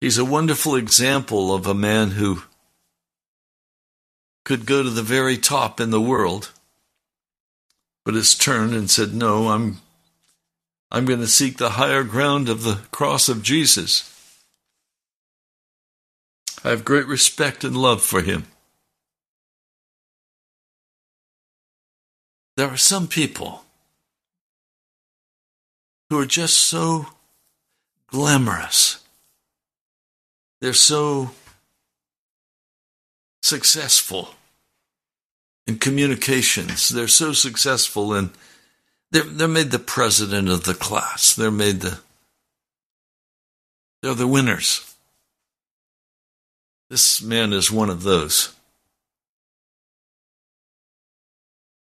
He's 0.00 0.18
a 0.18 0.24
wonderful 0.24 0.74
example 0.74 1.54
of 1.54 1.66
a 1.66 1.74
man 1.74 2.12
who 2.12 2.42
could 4.44 4.66
go 4.66 4.82
to 4.82 4.90
the 4.90 5.02
very 5.02 5.36
top 5.36 5.80
in 5.80 5.90
the 5.90 6.00
world, 6.00 6.50
but 8.04 8.14
has 8.14 8.34
turned 8.34 8.74
and 8.74 8.90
said, 8.90 9.14
No, 9.14 9.48
I'm 9.48 9.80
I'm 10.90 11.04
going 11.04 11.20
to 11.20 11.26
seek 11.26 11.56
the 11.56 11.70
higher 11.70 12.04
ground 12.04 12.48
of 12.48 12.64
the 12.64 12.80
cross 12.90 13.28
of 13.28 13.42
Jesus. 13.42 14.08
I 16.64 16.70
have 16.70 16.84
great 16.84 17.06
respect 17.06 17.64
and 17.64 17.76
love 17.76 18.02
for 18.02 18.20
him. 18.20 18.46
There 22.62 22.70
are 22.70 22.76
some 22.76 23.08
people 23.08 23.64
who 26.08 26.20
are 26.20 26.26
just 26.26 26.58
so 26.58 27.08
glamorous. 28.06 29.04
They're 30.60 30.72
so 30.72 31.32
successful 33.42 34.36
in 35.66 35.78
communications. 35.78 36.88
They're 36.88 37.08
so 37.08 37.32
successful 37.32 38.14
in 38.14 38.30
they're, 39.10 39.24
they're 39.24 39.48
made 39.48 39.72
the 39.72 39.80
president 39.80 40.48
of 40.48 40.62
the 40.62 40.74
class. 40.74 41.34
They're 41.34 41.50
made 41.50 41.80
the, 41.80 41.98
they're 44.04 44.14
the 44.14 44.28
winners. 44.28 44.94
This 46.90 47.20
man 47.20 47.52
is 47.52 47.72
one 47.72 47.90
of 47.90 48.04
those. 48.04 48.54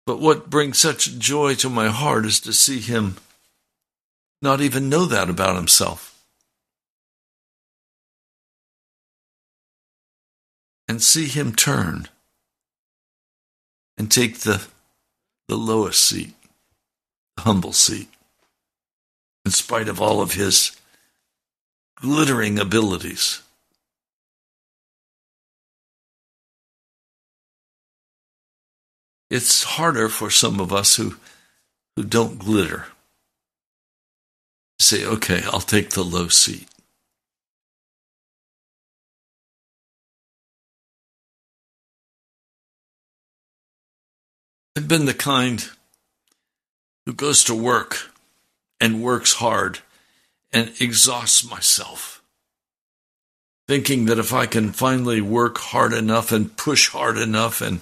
But 0.05 0.19
what 0.19 0.49
brings 0.49 0.77
such 0.77 1.17
joy 1.17 1.55
to 1.55 1.69
my 1.69 1.89
heart 1.89 2.25
is 2.25 2.39
to 2.41 2.53
see 2.53 2.79
him 2.79 3.17
not 4.41 4.61
even 4.61 4.89
know 4.89 5.05
that 5.05 5.29
about 5.29 5.55
himself. 5.55 6.19
And 10.87 11.01
see 11.01 11.27
him 11.27 11.55
turn 11.55 12.09
and 13.97 14.11
take 14.11 14.39
the, 14.39 14.65
the 15.47 15.55
lowest 15.55 16.03
seat 16.03 16.33
the 17.35 17.43
humble 17.43 17.73
seat, 17.73 18.09
in 19.45 19.51
spite 19.51 19.87
of 19.87 20.01
all 20.01 20.21
of 20.21 20.33
his 20.33 20.75
glittering 21.95 22.59
abilities. 22.59 23.41
It's 29.31 29.63
harder 29.63 30.09
for 30.09 30.29
some 30.29 30.59
of 30.59 30.73
us 30.73 30.97
who, 30.97 31.15
who 31.95 32.03
don't 32.03 32.37
glitter 32.37 32.87
say, 34.77 35.05
okay, 35.05 35.41
I'll 35.45 35.61
take 35.61 35.91
the 35.91 36.03
low 36.03 36.27
seat. 36.27 36.67
I've 44.75 44.89
been 44.89 45.05
the 45.05 45.13
kind 45.13 45.65
who 47.05 47.13
goes 47.13 47.45
to 47.45 47.55
work 47.55 48.11
and 48.81 49.01
works 49.01 49.35
hard 49.35 49.79
and 50.51 50.73
exhausts 50.81 51.49
myself, 51.49 52.21
thinking 53.69 54.05
that 54.05 54.19
if 54.19 54.33
I 54.33 54.45
can 54.45 54.73
finally 54.73 55.21
work 55.21 55.57
hard 55.57 55.93
enough 55.93 56.33
and 56.33 56.57
push 56.57 56.89
hard 56.89 57.17
enough, 57.17 57.61
and 57.61 57.79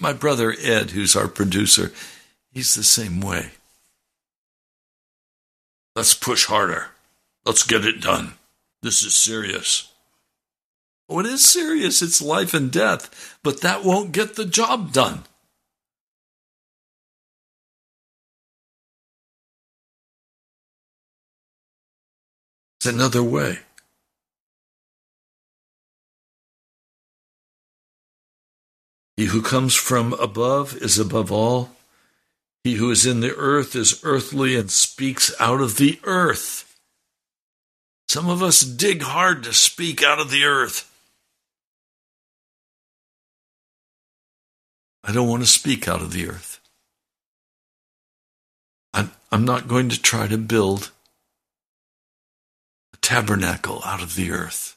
my 0.00 0.12
brother 0.12 0.54
Ed, 0.62 0.90
who's 0.90 1.16
our 1.16 1.28
producer, 1.28 1.92
he's 2.52 2.74
the 2.74 2.84
same 2.84 3.20
way. 3.20 3.50
Let's 5.94 6.14
push 6.14 6.46
harder. 6.46 6.88
Let's 7.44 7.62
get 7.62 7.84
it 7.84 8.00
done. 8.00 8.34
This 8.82 9.02
is 9.02 9.14
serious. 9.14 9.92
Oh, 11.08 11.20
it 11.20 11.26
is 11.26 11.44
serious. 11.44 12.02
It's 12.02 12.20
life 12.20 12.52
and 12.52 12.70
death, 12.70 13.38
but 13.42 13.60
that 13.62 13.84
won't 13.84 14.12
get 14.12 14.34
the 14.34 14.44
job 14.44 14.92
done. 14.92 15.24
It's 22.78 22.86
another 22.86 23.22
way. 23.22 23.60
He 29.16 29.26
who 29.26 29.40
comes 29.40 29.74
from 29.74 30.12
above 30.14 30.76
is 30.76 30.98
above 30.98 31.32
all. 31.32 31.70
He 32.64 32.74
who 32.74 32.90
is 32.90 33.06
in 33.06 33.20
the 33.20 33.34
earth 33.34 33.74
is 33.74 34.00
earthly 34.02 34.56
and 34.56 34.70
speaks 34.70 35.32
out 35.40 35.60
of 35.60 35.76
the 35.76 35.98
earth. 36.04 36.76
Some 38.08 38.28
of 38.28 38.42
us 38.42 38.60
dig 38.60 39.02
hard 39.02 39.42
to 39.44 39.54
speak 39.54 40.02
out 40.02 40.20
of 40.20 40.30
the 40.30 40.44
earth. 40.44 40.92
I 45.02 45.12
don't 45.12 45.28
want 45.28 45.42
to 45.42 45.48
speak 45.48 45.86
out 45.86 46.02
of 46.02 46.12
the 46.12 46.28
earth. 46.28 46.60
I'm, 48.92 49.12
I'm 49.30 49.44
not 49.44 49.68
going 49.68 49.88
to 49.90 50.00
try 50.00 50.26
to 50.26 50.36
build 50.36 50.90
a 52.92 52.96
tabernacle 52.98 53.80
out 53.84 54.02
of 54.02 54.16
the 54.16 54.32
earth. 54.32 54.75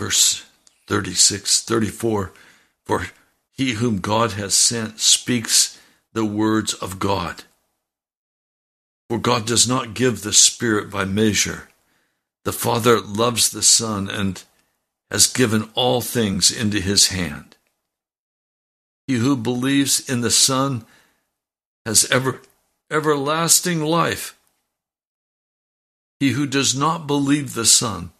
Verse 0.00 0.46
36, 0.86 1.60
34. 1.60 2.32
For 2.86 3.06
he 3.52 3.72
whom 3.72 3.98
God 3.98 4.32
has 4.32 4.54
sent 4.54 4.98
speaks 4.98 5.78
the 6.14 6.24
words 6.24 6.72
of 6.72 6.98
God. 6.98 7.44
For 9.10 9.18
God 9.18 9.46
does 9.46 9.68
not 9.68 9.92
give 9.92 10.22
the 10.22 10.32
Spirit 10.32 10.90
by 10.90 11.04
measure. 11.04 11.68
The 12.46 12.52
Father 12.52 12.98
loves 12.98 13.50
the 13.50 13.62
Son 13.62 14.08
and 14.08 14.42
has 15.10 15.26
given 15.26 15.68
all 15.74 16.00
things 16.00 16.50
into 16.50 16.80
his 16.80 17.08
hand. 17.08 17.56
He 19.06 19.16
who 19.16 19.36
believes 19.36 20.08
in 20.08 20.22
the 20.22 20.30
Son 20.30 20.86
has 21.84 22.10
ever, 22.10 22.40
everlasting 22.90 23.82
life. 23.82 24.34
He 26.18 26.30
who 26.30 26.46
does 26.46 26.74
not 26.74 27.06
believe 27.06 27.52
the 27.52 27.66
Son 27.66 28.12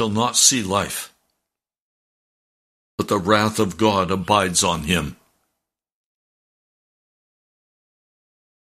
shall 0.00 0.08
not 0.08 0.34
see 0.34 0.62
life, 0.62 1.14
but 2.96 3.08
the 3.08 3.18
wrath 3.18 3.58
of 3.58 3.76
God 3.76 4.10
abides 4.10 4.64
on 4.64 4.84
him. 4.84 5.16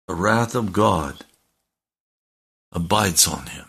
The 0.08 0.15
wrath 0.15 0.56
of 0.56 0.73
God 0.73 1.23
abides 2.71 3.28
on 3.28 3.45
him. 3.45 3.67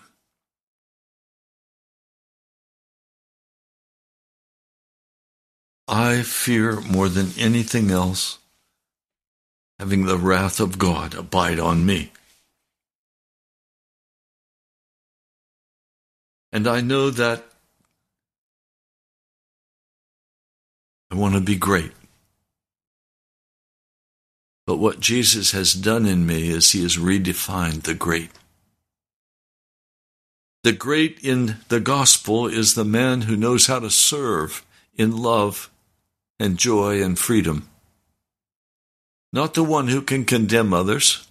I 5.87 6.22
fear 6.22 6.81
more 6.81 7.11
than 7.11 7.35
anything 7.37 7.90
else 7.90 8.38
having 9.78 10.07
the 10.07 10.16
wrath 10.16 10.59
of 10.59 10.78
God 10.78 11.12
abide 11.14 11.61
on 11.61 11.85
me. 11.85 12.12
And 16.50 16.66
I 16.66 16.81
know 16.81 17.11
that 17.11 17.44
I 21.11 21.14
want 21.14 21.35
to 21.35 21.40
be 21.40 21.57
great. 21.57 21.92
But 24.66 24.77
what 24.77 25.01
Jesus 25.01 25.53
has 25.53 25.73
done 25.73 26.05
in 26.05 26.27
me 26.27 26.51
is 26.51 26.73
he 26.73 26.83
has 26.83 26.99
redefined 26.99 27.85
the 27.85 27.94
great. 27.94 28.31
The 30.62 30.73
great 30.73 31.18
in 31.23 31.57
the 31.68 31.81
gospel 31.81 32.47
is 32.47 32.75
the 32.75 32.85
man 32.85 33.23
who 33.23 33.37
knows 33.37 33.66
how 33.66 33.79
to 33.79 33.90
serve 33.90 34.64
in 34.94 35.16
love 35.16 35.71
and 36.38 36.59
joy 36.59 37.03
and 37.03 37.18
freedom. 37.18 37.68
Not 39.33 39.55
the 39.55 39.64
one 39.64 39.88
who 39.88 40.03
can 40.03 40.25
condemn 40.25 40.75
others, 40.75 41.27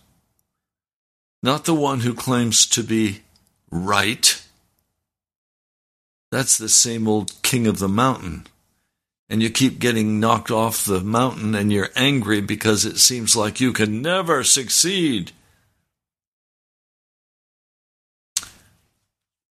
not 1.44 1.66
the 1.66 1.76
one 1.76 2.00
who 2.00 2.14
claims 2.14 2.66
to 2.68 2.82
be 2.82 3.22
right. 3.70 4.42
That's 6.32 6.58
the 6.58 6.70
same 6.70 7.08
old 7.08 7.42
king 7.44 7.68
of 7.68 7.80
the 7.80 7.88
mountain. 7.88 8.48
And 9.30 9.44
you 9.44 9.50
keep 9.50 9.80
getting 9.80 10.20
knocked 10.20 10.52
off 10.52 10.86
the 10.86 11.02
mountain 11.02 11.54
and 11.54 11.72
you're 11.72 11.90
angry 11.96 12.40
because 12.40 12.86
it 12.86 12.98
seems 12.98 13.36
like 13.36 13.60
you 13.60 13.74
can 13.74 14.02
never 14.02 14.44
succeed. 14.44 15.34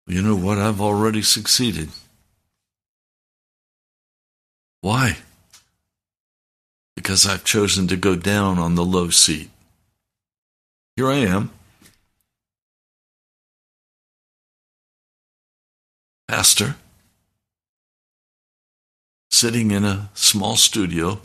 You 0.06 0.22
know 0.22 0.36
what? 0.36 0.58
I've 0.58 0.80
already 0.80 1.22
succeeded. 1.22 1.88
Why? 4.80 5.16
Because 6.94 7.26
I've 7.26 7.42
chosen 7.42 7.88
to 7.88 7.96
go 7.96 8.14
down 8.14 8.58
on 8.58 8.74
the 8.74 8.84
low 8.84 9.08
seat. 9.08 9.50
Here 10.96 11.08
I 11.08 11.16
am. 11.16 11.50
Pastor, 16.28 16.76
sitting 19.34 19.72
in 19.72 19.84
a 19.84 20.08
small 20.14 20.54
studio, 20.54 21.20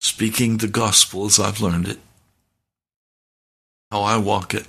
speaking 0.00 0.56
the 0.56 0.66
gospel 0.66 1.26
as 1.26 1.38
I've 1.38 1.60
learned 1.60 1.86
it, 1.86 1.98
how 3.90 4.00
I 4.00 4.16
walk 4.16 4.54
it. 4.54 4.66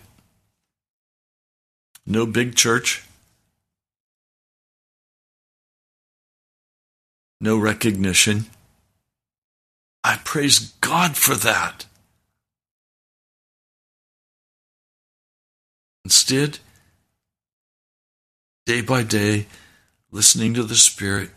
No 2.06 2.26
big 2.26 2.56
church. 2.56 3.06
No 7.40 7.58
recognition. 7.58 8.48
I 10.04 10.20
praise 10.26 10.74
God 10.82 11.16
for 11.16 11.36
that. 11.36 11.86
Instead, 16.04 16.60
day 18.66 18.82
by 18.82 19.04
day, 19.04 19.46
listening 20.14 20.54
to 20.54 20.62
the 20.62 20.76
Spirit, 20.76 21.32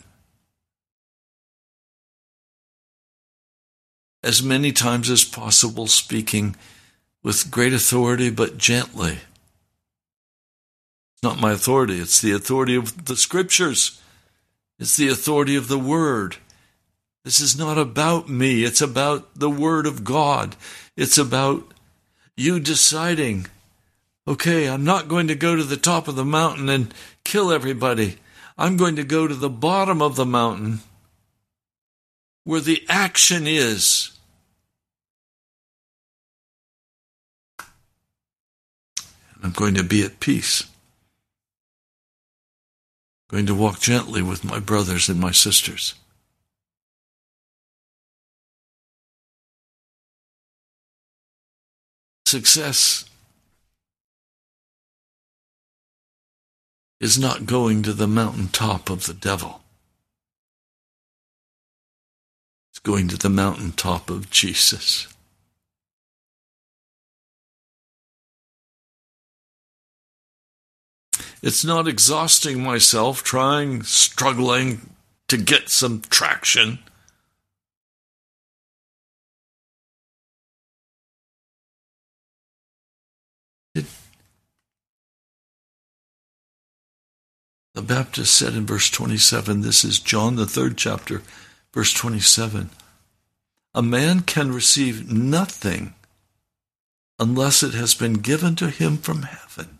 as 4.22 4.42
many 4.42 4.70
times 4.70 5.08
as 5.08 5.24
possible, 5.24 5.86
speaking 5.86 6.54
with 7.22 7.50
great 7.50 7.72
authority 7.72 8.28
but 8.28 8.58
gently. 8.58 9.12
It's 11.14 11.22
not 11.22 11.40
my 11.40 11.52
authority, 11.52 11.98
it's 11.98 12.20
the 12.20 12.32
authority 12.32 12.76
of 12.76 13.06
the 13.06 13.16
Scriptures, 13.16 14.02
it's 14.78 14.98
the 14.98 15.08
authority 15.08 15.56
of 15.56 15.68
the 15.68 15.78
Word. 15.78 16.36
This 17.24 17.40
is 17.40 17.58
not 17.58 17.78
about 17.78 18.28
me, 18.28 18.62
it's 18.62 18.82
about 18.82 19.34
the 19.34 19.50
Word 19.50 19.86
of 19.86 20.04
God. 20.04 20.54
It's 20.96 21.16
about 21.16 21.72
you 22.36 22.60
deciding 22.60 23.46
okay, 24.28 24.68
I'm 24.68 24.84
not 24.84 25.08
going 25.08 25.28
to 25.28 25.36
go 25.36 25.54
to 25.54 25.62
the 25.62 25.76
top 25.76 26.08
of 26.08 26.16
the 26.16 26.24
mountain 26.24 26.68
and 26.68 26.92
kill 27.24 27.52
everybody. 27.52 28.18
I'm 28.58 28.76
going 28.76 28.96
to 28.96 29.04
go 29.04 29.26
to 29.26 29.34
the 29.34 29.50
bottom 29.50 30.00
of 30.00 30.16
the 30.16 30.24
mountain 30.24 30.80
where 32.44 32.60
the 32.60 32.84
action 32.88 33.46
is. 33.46 34.12
I'm 39.42 39.52
going 39.52 39.74
to 39.74 39.84
be 39.84 40.02
at 40.02 40.20
peace. 40.20 40.62
I'm 43.28 43.36
going 43.36 43.46
to 43.46 43.54
walk 43.54 43.80
gently 43.80 44.22
with 44.22 44.44
my 44.44 44.58
brothers 44.58 45.08
and 45.08 45.20
my 45.20 45.32
sisters. 45.32 45.94
Success 52.24 53.04
is 57.00 57.18
not 57.18 57.46
going 57.46 57.82
to 57.82 57.92
the 57.92 58.06
mountaintop 58.06 58.88
of 58.88 59.06
the 59.06 59.14
devil. 59.14 59.62
It's 62.70 62.78
going 62.78 63.08
to 63.08 63.16
the 63.16 63.30
mountaintop 63.30 64.10
of 64.10 64.30
Jesus. 64.30 65.08
It's 71.42 71.64
not 71.64 71.86
exhausting 71.86 72.62
myself 72.62 73.22
trying, 73.22 73.82
struggling 73.82 74.90
to 75.28 75.36
get 75.36 75.68
some 75.68 76.00
traction. 76.08 76.78
The 87.76 87.82
Baptist 87.82 88.34
said 88.34 88.54
in 88.54 88.64
verse 88.64 88.88
27, 88.88 89.60
this 89.60 89.84
is 89.84 89.98
John, 89.98 90.36
the 90.36 90.46
third 90.46 90.78
chapter, 90.78 91.20
verse 91.74 91.92
27. 91.92 92.70
A 93.74 93.82
man 93.82 94.20
can 94.20 94.50
receive 94.50 95.12
nothing 95.12 95.92
unless 97.18 97.62
it 97.62 97.74
has 97.74 97.92
been 97.92 98.14
given 98.14 98.56
to 98.56 98.70
him 98.70 98.96
from 98.96 99.24
heaven. 99.24 99.78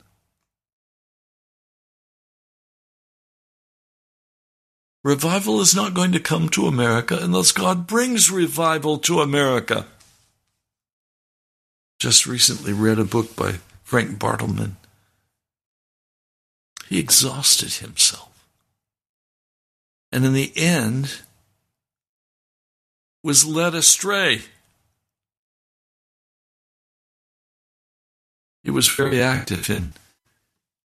Revival 5.02 5.62
is 5.62 5.74
not 5.74 5.94
going 5.94 6.12
to 6.12 6.20
come 6.20 6.50
to 6.50 6.66
America 6.66 7.18
unless 7.18 7.50
God 7.50 7.86
brings 7.86 8.30
revival 8.30 8.98
to 8.98 9.22
America. 9.22 9.86
Just 11.98 12.26
recently 12.26 12.74
read 12.74 12.98
a 12.98 13.04
book 13.04 13.34
by 13.34 13.54
Frank 13.84 14.18
Bartleman 14.18 14.76
he 16.88 16.98
exhausted 16.98 17.74
himself. 17.74 18.46
And 20.12 20.24
in 20.24 20.32
the 20.32 20.52
end, 20.56 21.20
was 23.22 23.44
led 23.44 23.74
astray. 23.74 24.42
He 28.62 28.70
was 28.70 28.88
very 28.88 29.20
active 29.20 29.68
in 29.68 29.94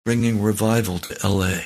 bringing 0.05 0.41
revival 0.41 0.99
to 0.99 1.27
LA. 1.27 1.61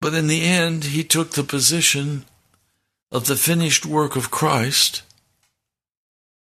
But 0.00 0.14
in 0.14 0.26
the 0.26 0.42
end, 0.42 0.84
he 0.84 1.04
took 1.04 1.32
the 1.32 1.44
position 1.44 2.24
of 3.12 3.26
the 3.26 3.36
finished 3.36 3.86
work 3.86 4.16
of 4.16 4.30
Christ, 4.30 5.02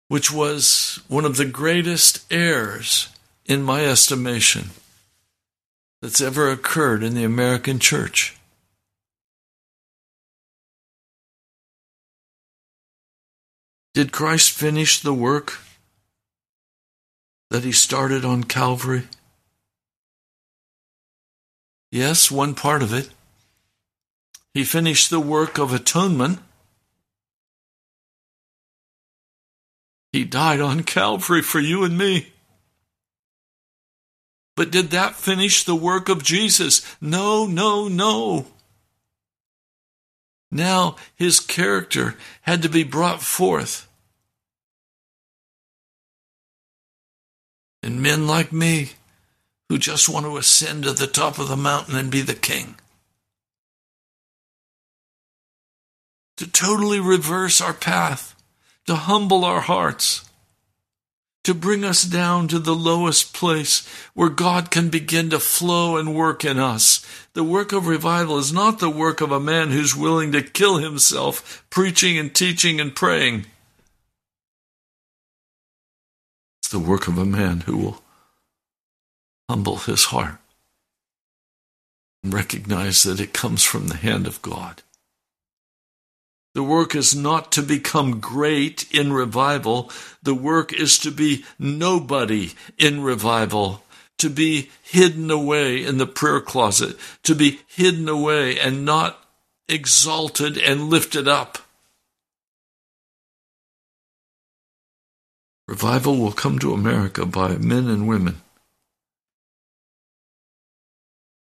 which 0.08 0.32
was 0.32 1.02
one 1.08 1.26
of 1.26 1.38
the 1.38 1.46
greatest 1.46 2.26
errors 2.32 3.10
in 3.52 3.62
my 3.62 3.86
estimation, 3.86 4.70
that's 6.02 6.22
ever 6.22 6.50
occurred 6.50 7.04
in 7.04 7.16
the 7.16 7.26
American 7.26 7.80
church. 7.80 8.38
Did 13.94 14.14
Christ 14.14 14.52
finish 14.52 15.02
the 15.02 15.14
work 15.14 15.60
that 17.50 17.66
he 17.66 17.74
started 17.74 18.24
on 18.24 18.46
Calvary? 18.46 19.10
Yes, 21.92 22.32
one 22.32 22.56
part 22.56 22.82
of 22.82 22.94
it. 22.94 23.10
He 24.54 24.64
finished 24.64 25.10
the 25.10 25.20
work 25.20 25.58
of 25.58 25.74
atonement. 25.74 26.40
He 30.14 30.24
died 30.24 30.62
on 30.62 30.84
Calvary 30.84 31.42
for 31.42 31.60
you 31.60 31.84
and 31.84 31.98
me. 31.98 32.31
But 34.62 34.70
did 34.70 34.92
that 34.92 35.16
finish 35.16 35.64
the 35.64 35.74
work 35.74 36.08
of 36.08 36.22
Jesus? 36.24 36.86
No, 37.02 37.48
no, 37.48 37.88
no. 37.88 38.46
Now 40.52 40.98
his 41.16 41.40
character 41.40 42.14
had 42.44 42.62
to 42.62 42.70
be 42.70 42.84
brought 42.84 43.24
forth. 43.24 43.90
And 47.82 48.04
men 48.04 48.28
like 48.28 48.54
me 48.54 48.92
who 49.68 49.80
just 49.80 50.08
want 50.08 50.28
to 50.28 50.38
ascend 50.38 50.84
to 50.84 50.92
the 50.94 51.08
top 51.08 51.40
of 51.40 51.48
the 51.48 51.58
mountain 51.58 51.96
and 51.96 52.12
be 52.12 52.22
the 52.22 52.36
king. 52.36 52.76
To 56.38 56.46
totally 56.46 57.00
reverse 57.00 57.60
our 57.62 57.74
path, 57.74 58.36
to 58.86 58.94
humble 58.94 59.44
our 59.44 59.62
hearts, 59.62 60.30
to 61.44 61.54
bring 61.54 61.84
us 61.84 62.04
down 62.04 62.48
to 62.48 62.60
the 62.60 62.76
lowest 62.76 63.34
place 63.34 63.88
where 64.14 64.30
God 64.30 64.70
can 64.70 64.90
begin 64.90 65.30
to 65.32 65.40
flow 65.40 65.98
and 65.98 66.16
work 66.16 66.46
in 66.46 66.60
us. 66.60 67.04
The 67.34 67.44
work 67.44 67.72
of 67.72 67.88
revival 67.88 68.38
is 68.38 68.54
not 68.54 68.80
the 68.80 68.90
work 68.90 69.22
of 69.22 69.32
a 69.32 69.40
man 69.40 69.72
who's 69.72 69.96
willing 69.96 70.32
to 70.34 70.44
kill 70.44 70.78
himself 70.78 71.66
preaching 71.70 72.18
and 72.18 72.34
teaching 72.34 72.80
and 72.80 72.96
praying. 72.96 73.48
It's 76.62 76.72
the 76.72 76.80
work 76.80 77.08
of 77.08 77.18
a 77.18 77.26
man 77.26 77.62
who 77.62 77.78
will 77.78 78.04
humble 79.50 79.78
his 79.78 80.06
heart 80.06 80.38
and 82.24 82.34
recognize 82.34 83.02
that 83.04 83.20
it 83.20 83.34
comes 83.34 83.64
from 83.64 83.88
the 83.88 83.98
hand 83.98 84.28
of 84.28 84.42
God. 84.44 84.84
The 86.54 86.64
work 86.64 86.96
is 86.96 87.16
not 87.16 87.52
to 87.54 87.62
become 87.62 88.20
great 88.20 88.92
in 88.94 89.14
revival. 89.14 89.90
The 90.22 90.36
work 90.36 90.74
is 90.74 90.98
to 91.00 91.12
be 91.12 91.46
nobody 91.58 92.52
in 92.78 93.02
revival, 93.02 93.84
to 94.18 94.30
be 94.30 94.70
hidden 94.82 95.32
away 95.32 95.84
in 95.86 95.98
the 95.98 96.08
prayer 96.08 96.42
closet, 96.42 96.98
to 97.24 97.36
be 97.36 97.62
hidden 97.68 98.10
away 98.10 98.60
and 98.60 98.84
not 98.84 99.26
exalted 99.70 100.58
and 100.58 100.90
lifted 100.90 101.28
up. 101.28 101.58
Revival 105.70 106.18
will 106.18 106.34
come 106.34 106.60
to 106.60 106.74
America 106.74 107.26
by 107.26 107.56
men 107.56 107.88
and 107.88 108.10
women 108.10 108.42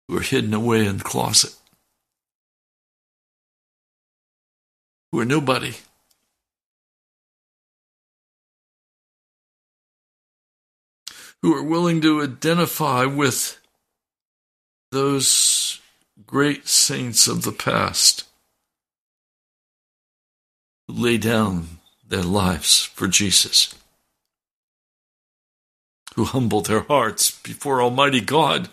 who 0.08 0.18
are 0.18 0.22
hidden 0.22 0.54
away 0.56 0.88
in 0.88 0.98
the 0.98 1.04
closet. 1.04 1.54
Who 5.16 5.22
are 5.22 5.26
nobody. 5.26 5.74
Who 11.42 11.56
are 11.56 11.64
willing 11.64 12.02
to 12.02 12.22
identify 12.22 13.06
with 13.06 13.62
those 14.92 15.80
great 16.28 16.68
saints 16.68 17.30
of 17.30 17.44
the 17.44 17.54
past 17.54 18.26
who 20.86 20.96
lay 20.96 21.18
down 21.18 21.80
their 22.06 22.22
lives 22.22 22.84
for 22.84 23.08
Jesus, 23.08 23.74
who 26.16 26.26
humble 26.26 26.60
their 26.60 26.82
hearts 26.82 27.32
before 27.32 27.82
Almighty 27.82 28.20
God. 28.20 28.68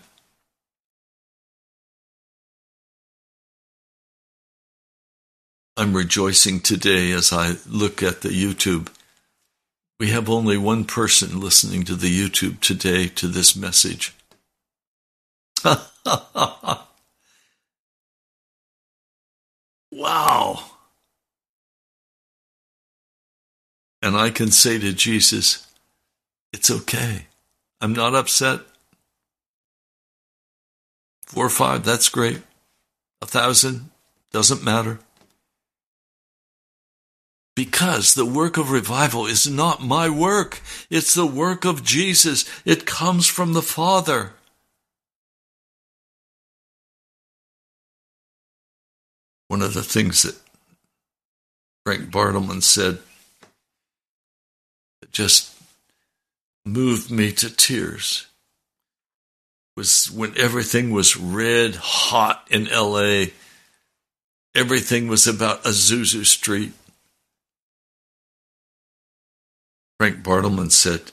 I'm 5.76 5.96
rejoicing 5.96 6.60
today 6.60 7.12
as 7.12 7.32
I 7.32 7.54
look 7.66 8.02
at 8.02 8.20
the 8.20 8.28
YouTube. 8.28 8.88
We 9.98 10.10
have 10.10 10.28
only 10.28 10.58
one 10.58 10.84
person 10.84 11.40
listening 11.40 11.84
to 11.84 11.94
the 11.94 12.10
YouTube 12.10 12.60
today 12.60 13.08
to 13.08 13.26
this 13.26 13.56
message. 13.56 14.14
wow. 19.90 20.58
And 24.02 24.16
I 24.16 24.28
can 24.28 24.50
say 24.50 24.78
to 24.78 24.92
Jesus, 24.92 25.66
it's 26.52 26.70
okay. 26.70 27.28
I'm 27.80 27.94
not 27.94 28.14
upset. 28.14 28.60
Four 31.26 31.46
or 31.46 31.50
five, 31.50 31.82
that's 31.82 32.10
great. 32.10 32.42
A 33.22 33.26
thousand, 33.26 33.88
doesn't 34.32 34.62
matter. 34.62 34.98
Because 37.54 38.14
the 38.14 38.24
work 38.24 38.56
of 38.56 38.70
revival 38.70 39.26
is 39.26 39.48
not 39.48 39.82
my 39.82 40.08
work. 40.08 40.60
It's 40.88 41.14
the 41.14 41.26
work 41.26 41.64
of 41.64 41.84
Jesus. 41.84 42.48
It 42.64 42.86
comes 42.86 43.26
from 43.26 43.52
the 43.52 43.62
Father. 43.62 44.32
One 49.48 49.60
of 49.60 49.74
the 49.74 49.82
things 49.82 50.22
that 50.22 50.36
Frank 51.84 52.10
Bartleman 52.10 52.62
said 52.62 52.98
that 55.00 55.12
just 55.12 55.54
moved 56.64 57.10
me 57.10 57.32
to 57.32 57.54
tears 57.54 58.28
was 59.76 60.10
when 60.10 60.36
everything 60.38 60.90
was 60.90 61.16
red 61.16 61.74
hot 61.74 62.46
in 62.50 62.64
LA. 62.66 63.26
Everything 64.54 65.08
was 65.08 65.26
about 65.26 65.64
Azusa 65.64 66.24
Street. 66.24 66.72
Frank 70.02 70.24
Bartleman 70.24 70.72
said, 70.72 71.12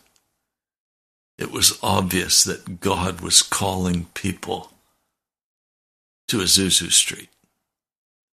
it 1.37 1.51
was 1.51 1.77
obvious 1.83 2.43
that 2.43 2.79
God 2.79 3.21
was 3.21 3.43
calling 3.43 4.07
people 4.15 4.71
to 6.27 6.37
Azusa 6.37 6.91
Street, 6.91 7.29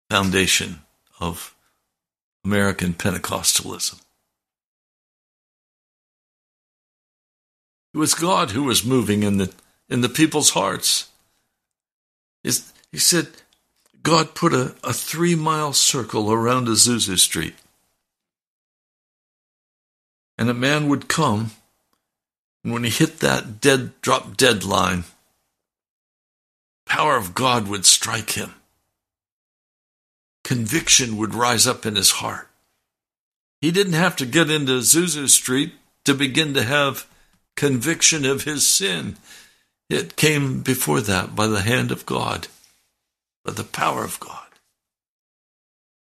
foundation 0.09 0.81
of 1.21 1.55
American 2.43 2.95
Pentecostalism. 2.95 4.01
It 7.93 7.99
was 7.99 8.15
God 8.15 8.53
who 8.53 8.63
was 8.63 8.83
moving 8.83 9.25
in 9.25 9.37
the 9.37 9.53
in 9.91 10.01
the 10.01 10.09
people's 10.09 10.53
hearts. 10.53 11.11
He 12.43 12.99
said, 12.99 13.29
God 14.03 14.35
put 14.35 14.55
a, 14.55 14.75
a 14.83 14.95
three 14.95 15.35
mile 15.35 15.75
circle 15.75 16.33
around 16.33 16.67
Azusa 16.67 17.19
Street 17.19 17.57
and 20.39 20.51
a 20.51 20.55
man 20.55 20.89
would 20.89 21.09
come, 21.09 21.53
and 22.63 22.73
when 22.73 22.85
he 22.85 22.91
hit 22.91 23.21
that 23.21 23.61
dead 23.61 24.01
drop 24.01 24.37
dead 24.37 24.65
line, 24.65 25.05
power 26.85 27.17
of 27.17 27.35
God 27.35 27.69
would 27.69 27.87
strike 27.87 28.33
him. 28.33 28.55
Conviction 30.45 31.17
would 31.17 31.35
rise 31.35 31.67
up 31.67 31.85
in 31.85 31.97
his 31.97 32.13
heart. 32.13 32.49
He 33.61 33.71
didn't 33.71 33.95
have 33.95 34.17
to 34.17 34.27
get 34.27 34.51
into 34.51 34.79
Azusa 34.79 35.29
Street 35.29 35.73
to 36.05 36.15
begin 36.15 36.55
to 36.55 36.63
have 36.63 37.07
conviction 37.57 38.25
of 38.25 38.45
his 38.45 38.67
sin. 38.67 39.17
It 39.89 40.17
came 40.17 40.63
before 40.63 41.01
that 41.01 41.35
by 41.35 41.47
the 41.47 41.63
hand 41.63 41.91
of 41.91 42.07
God, 42.07 42.49
by 43.45 43.53
the 43.53 43.65
power 43.65 44.05
of 44.05 44.21
God. 44.21 44.43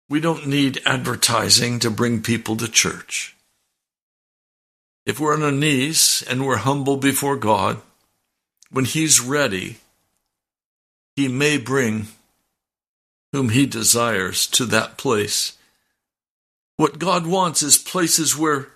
We 0.09 0.21
don't 0.21 0.47
need 0.47 0.83
advertising 0.85 1.79
to 1.81 1.91
bring 1.91 2.23
people 2.23 2.57
to 2.57 2.69
church. 2.69 3.37
If 5.07 5.19
we're 5.19 5.35
on 5.35 5.43
our 5.43 5.53
knees 5.53 6.23
and 6.29 6.47
we're 6.47 6.57
humble 6.57 6.97
before 6.97 7.37
God, 7.37 7.81
when 8.71 8.85
He's 8.85 9.21
ready, 9.21 9.79
He 11.17 11.29
may 11.29 11.59
bring 11.59 12.09
whom 13.33 13.51
He 13.51 13.67
desires 13.67 14.47
to 14.49 14.65
that 14.67 14.97
place. 14.97 15.57
What 16.77 16.99
God 16.99 17.27
wants 17.27 17.63
is 17.63 17.79
places 17.79 18.37
where 18.37 18.69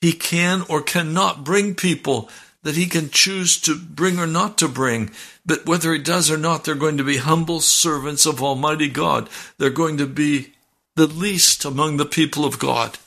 He 0.00 0.12
can 0.12 0.62
or 0.68 0.82
cannot 0.82 1.44
bring 1.44 1.74
people 1.74 2.28
that 2.62 2.76
He 2.76 2.86
can 2.86 3.10
choose 3.10 3.60
to 3.60 3.76
bring 3.76 4.18
or 4.18 4.26
not 4.26 4.58
to 4.58 4.68
bring. 4.68 5.10
But 5.46 5.66
whether 5.66 5.92
He 5.92 5.98
does 5.98 6.30
or 6.30 6.38
not, 6.38 6.64
they're 6.64 6.74
going 6.74 6.96
to 6.96 7.04
be 7.04 7.18
humble 7.18 7.60
servants 7.60 8.26
of 8.26 8.42
Almighty 8.42 8.88
God. 8.88 9.28
They're 9.58 9.70
going 9.70 9.98
to 9.98 10.06
be 10.06 10.52
the 10.96 11.06
least 11.06 11.64
among 11.64 11.96
the 11.96 12.06
people 12.06 12.44
of 12.44 12.58
God, 12.58 12.98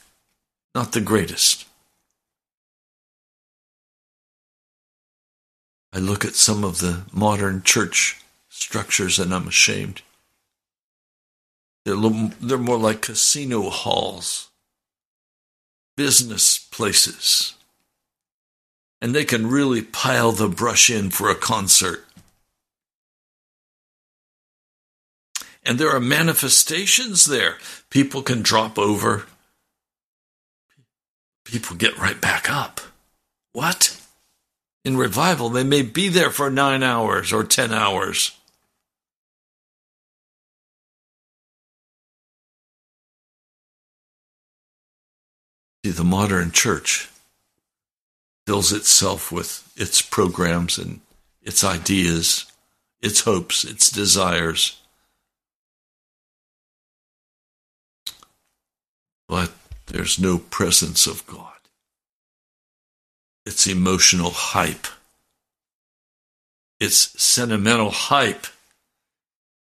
not 0.73 0.91
the 0.91 1.01
greatest. 1.01 1.66
I 5.97 5.99
look 5.99 6.23
at 6.23 6.35
some 6.35 6.63
of 6.63 6.77
the 6.77 7.01
modern 7.11 7.63
church 7.63 8.21
structures 8.49 9.17
and 9.17 9.33
I'm 9.33 9.47
ashamed. 9.47 10.03
They're, 11.85 11.95
little, 11.95 12.29
they're 12.39 12.59
more 12.59 12.77
like 12.77 13.01
casino 13.01 13.71
halls, 13.71 14.49
business 15.95 16.59
places. 16.59 17.55
And 19.01 19.15
they 19.15 19.25
can 19.25 19.47
really 19.47 19.81
pile 19.81 20.31
the 20.31 20.47
brush 20.47 20.91
in 20.91 21.09
for 21.09 21.31
a 21.31 21.35
concert. 21.35 22.05
And 25.63 25.79
there 25.79 25.89
are 25.89 25.99
manifestations 25.99 27.25
there. 27.25 27.55
People 27.89 28.21
can 28.21 28.43
drop 28.43 28.77
over. 28.77 29.25
People 31.43 31.75
get 31.75 31.97
right 31.97 32.21
back 32.21 32.51
up. 32.51 32.81
What? 33.53 33.99
In 34.87 34.95
revival, 34.95 35.49
they 35.49 35.65
may 35.65 35.81
be 35.81 36.07
there 36.07 36.29
for 36.29 36.49
nine 36.49 36.81
hours 36.81 37.33
or 37.33 37.43
ten 37.43 37.73
hours. 37.73 38.31
See, 45.83 45.91
the 45.91 46.05
modern 46.05 46.53
church 46.53 47.09
fills 48.45 48.71
itself 48.71 49.29
with 49.29 49.69
its 49.75 50.01
programs 50.01 50.77
and 50.77 51.01
its 51.41 51.65
ideas, 51.65 52.45
its 53.01 53.19
hopes, 53.19 53.65
its 53.65 53.91
desires. 53.91 54.81
But 59.27 59.51
there's 59.87 60.17
no 60.17 60.37
presence 60.37 61.07
of 61.07 61.27
God. 61.27 61.56
It's 63.47 63.65
emotional 63.65 64.31
hype. 64.31 64.87
It's 66.81 67.17
sentimental 67.17 67.91
hype. 67.91 68.45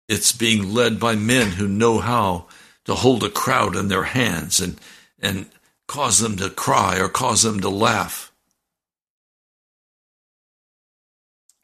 It's 0.08 0.32
being 0.32 0.74
led 0.74 0.98
by 0.98 1.14
men 1.14 1.52
who 1.52 1.68
know 1.68 2.00
how 2.00 2.46
to 2.86 2.96
hold 2.96 3.22
a 3.22 3.30
crowd 3.30 3.76
in 3.76 3.86
their 3.86 4.02
hands 4.02 4.58
and, 4.58 4.76
and 5.20 5.46
cause 5.86 6.18
them 6.18 6.36
to 6.38 6.50
cry 6.50 6.98
or 6.98 7.08
cause 7.08 7.44
them 7.44 7.60
to 7.60 7.68
laugh. 7.68 8.32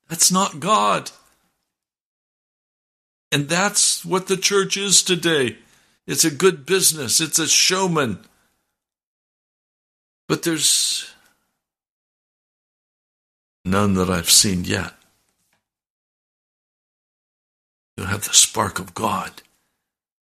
That's 0.09 0.31
not 0.31 0.61
God. 0.61 1.11
And 3.33 3.49
that's 3.49 4.05
what 4.05 4.29
the 4.29 4.37
church 4.37 4.77
is 4.77 5.03
today. 5.03 5.57
It's 6.07 6.25
a 6.25 6.31
good 6.31 6.67
business, 6.67 7.21
it's 7.21 7.41
a 7.41 7.49
showman. 7.49 8.21
But 10.29 10.45
there's 10.45 11.13
none 13.67 13.95
that 13.95 14.09
I've 14.09 14.31
seen 14.31 14.65
yet. 14.65 14.95
You 17.97 18.05
have 18.05 18.25
the 18.25 18.35
spark 18.35 18.79
of 18.79 18.95
God 18.95 19.43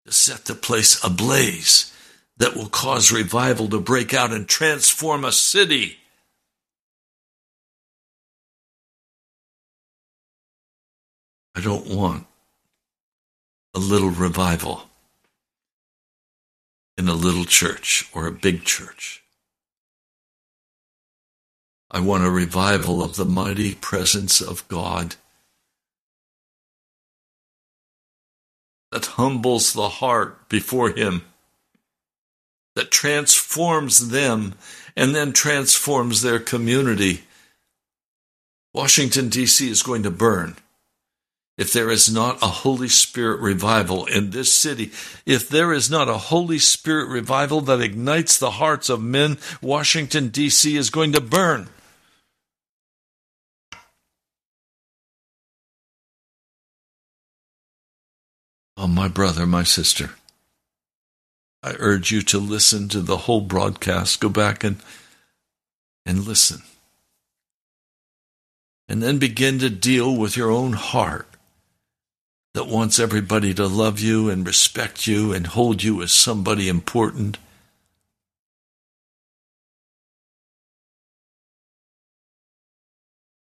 to 0.07 0.13
set 0.13 0.47
the 0.47 0.55
place 0.55 1.03
ablaze 1.05 1.95
that 2.39 2.57
will 2.57 2.69
cause 2.69 3.13
revival 3.13 3.69
to 3.69 3.81
break 3.81 4.15
out 4.15 4.33
and 4.33 4.49
transform 4.49 5.25
a 5.25 5.33
city. 5.33 5.99
I 11.55 11.61
don't 11.61 11.89
want 11.89 12.27
a 13.75 13.79
little 13.79 14.11
revival 14.11 14.89
in 16.97 17.09
a 17.09 17.15
little 17.15 17.45
church 17.45 18.09
or 18.15 18.27
a 18.27 18.33
big 18.33 18.65
church. 18.65 19.23
I 21.91 22.01
want 22.01 22.25
a 22.25 22.31
revival 22.31 23.03
of 23.03 23.17
the 23.17 23.25
mighty 23.25 23.75
presence 23.75 24.41
of 24.41 24.67
God 24.69 25.17
that 28.93 29.07
humbles 29.07 29.73
the 29.73 29.89
heart 29.89 30.49
before 30.49 30.91
Him, 30.91 31.23
that 32.75 32.91
transforms 32.91 34.11
them 34.11 34.55
and 34.97 35.15
then 35.15 35.33
transforms 35.33 36.23
their 36.23 36.39
community. 36.39 37.23
Washington, 38.75 39.29
D.C. 39.29 39.71
is 39.71 39.83
going 39.83 40.03
to 40.03 40.11
burn 40.11 40.57
if 41.59 41.73
there 41.73 41.91
is 41.91 42.13
not 42.13 42.41
a 42.41 42.47
Holy 42.47 42.89
Spirit 42.89 43.41
revival 43.41 44.07
in 44.07 44.31
this 44.31 44.55
city, 44.55 44.93
if 45.27 45.49
there 45.49 45.73
is 45.73 45.91
not 45.91 46.09
a 46.09 46.17
Holy 46.17 46.59
Spirit 46.59 47.09
revival 47.09 47.61
that 47.63 47.81
ignites 47.81 48.39
the 48.39 48.53
hearts 48.53 48.89
of 48.89 49.03
men, 49.03 49.39
Washington, 49.61 50.29
D.C. 50.29 50.77
is 50.77 50.91
going 50.91 51.13
to 51.13 51.21
burn. 51.21 51.69
Oh, 58.81 58.87
my 58.87 59.09
brother, 59.09 59.45
my 59.45 59.65
sister, 59.65 60.11
I 61.65 61.75
urge 61.81 62.13
you 62.13 62.23
to 62.23 62.39
listen 62.39 62.89
to 62.91 63.01
the 63.01 63.17
whole 63.17 63.41
broadcast. 63.41 64.21
Go 64.21 64.29
back 64.29 64.63
and, 64.63 64.77
and 66.07 66.25
listen. 66.25 66.63
And 68.89 69.03
then 69.03 69.19
begin 69.19 69.59
to 69.59 69.69
deal 69.69 70.15
with 70.15 70.37
your 70.37 70.53
own 70.53 70.75
heart 70.75 71.27
that 72.55 72.69
wants 72.69 73.01
everybody 73.01 73.53
to 73.55 73.67
love 73.67 73.99
you 73.99 74.31
and 74.31 74.47
respect 74.47 75.09
you 75.09 75.33
and 75.33 75.49
hold 75.49 75.83
you 75.83 76.01
as 76.01 76.13
somebody 76.13 76.69
important. 76.69 77.37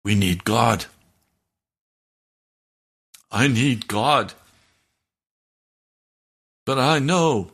We 0.04 0.14
need 0.14 0.44
God. 0.44 0.84
I 3.32 3.48
need 3.48 3.88
God. 3.88 4.34
But 6.64 6.78
I 6.78 6.98
know 6.98 7.50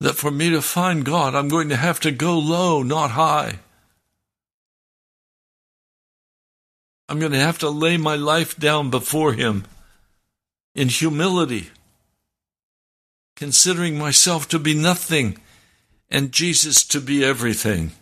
that 0.00 0.16
for 0.16 0.30
me 0.30 0.50
to 0.50 0.62
find 0.62 1.04
God, 1.04 1.34
I'm 1.34 1.48
going 1.48 1.68
to 1.68 1.76
have 1.76 2.00
to 2.00 2.10
go 2.10 2.38
low, 2.38 2.82
not 2.82 3.12
high. 3.12 3.58
I'm 7.08 7.18
going 7.18 7.32
to 7.32 7.38
have 7.38 7.58
to 7.58 7.70
lay 7.70 7.96
my 7.96 8.16
life 8.16 8.56
down 8.56 8.90
before 8.90 9.32
Him 9.32 9.64
in 10.74 10.88
humility, 10.88 11.70
considering 13.36 13.98
myself 13.98 14.48
to 14.48 14.58
be 14.58 14.74
nothing 14.74 15.38
and 16.08 16.32
Jesus 16.32 16.84
to 16.84 17.00
be 17.00 17.24
everything. 17.24 17.92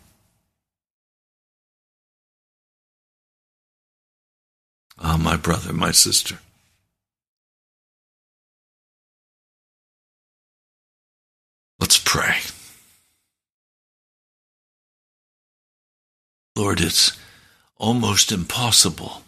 Ah, 4.99 5.15
oh, 5.15 5.17
my 5.17 5.37
brother, 5.37 5.73
my 5.73 5.91
sister. 5.91 6.39
Let's 11.79 11.97
pray. 11.97 12.37
Lord, 16.55 16.81
it's 16.81 17.17
almost 17.77 18.31
impossible 18.31 19.23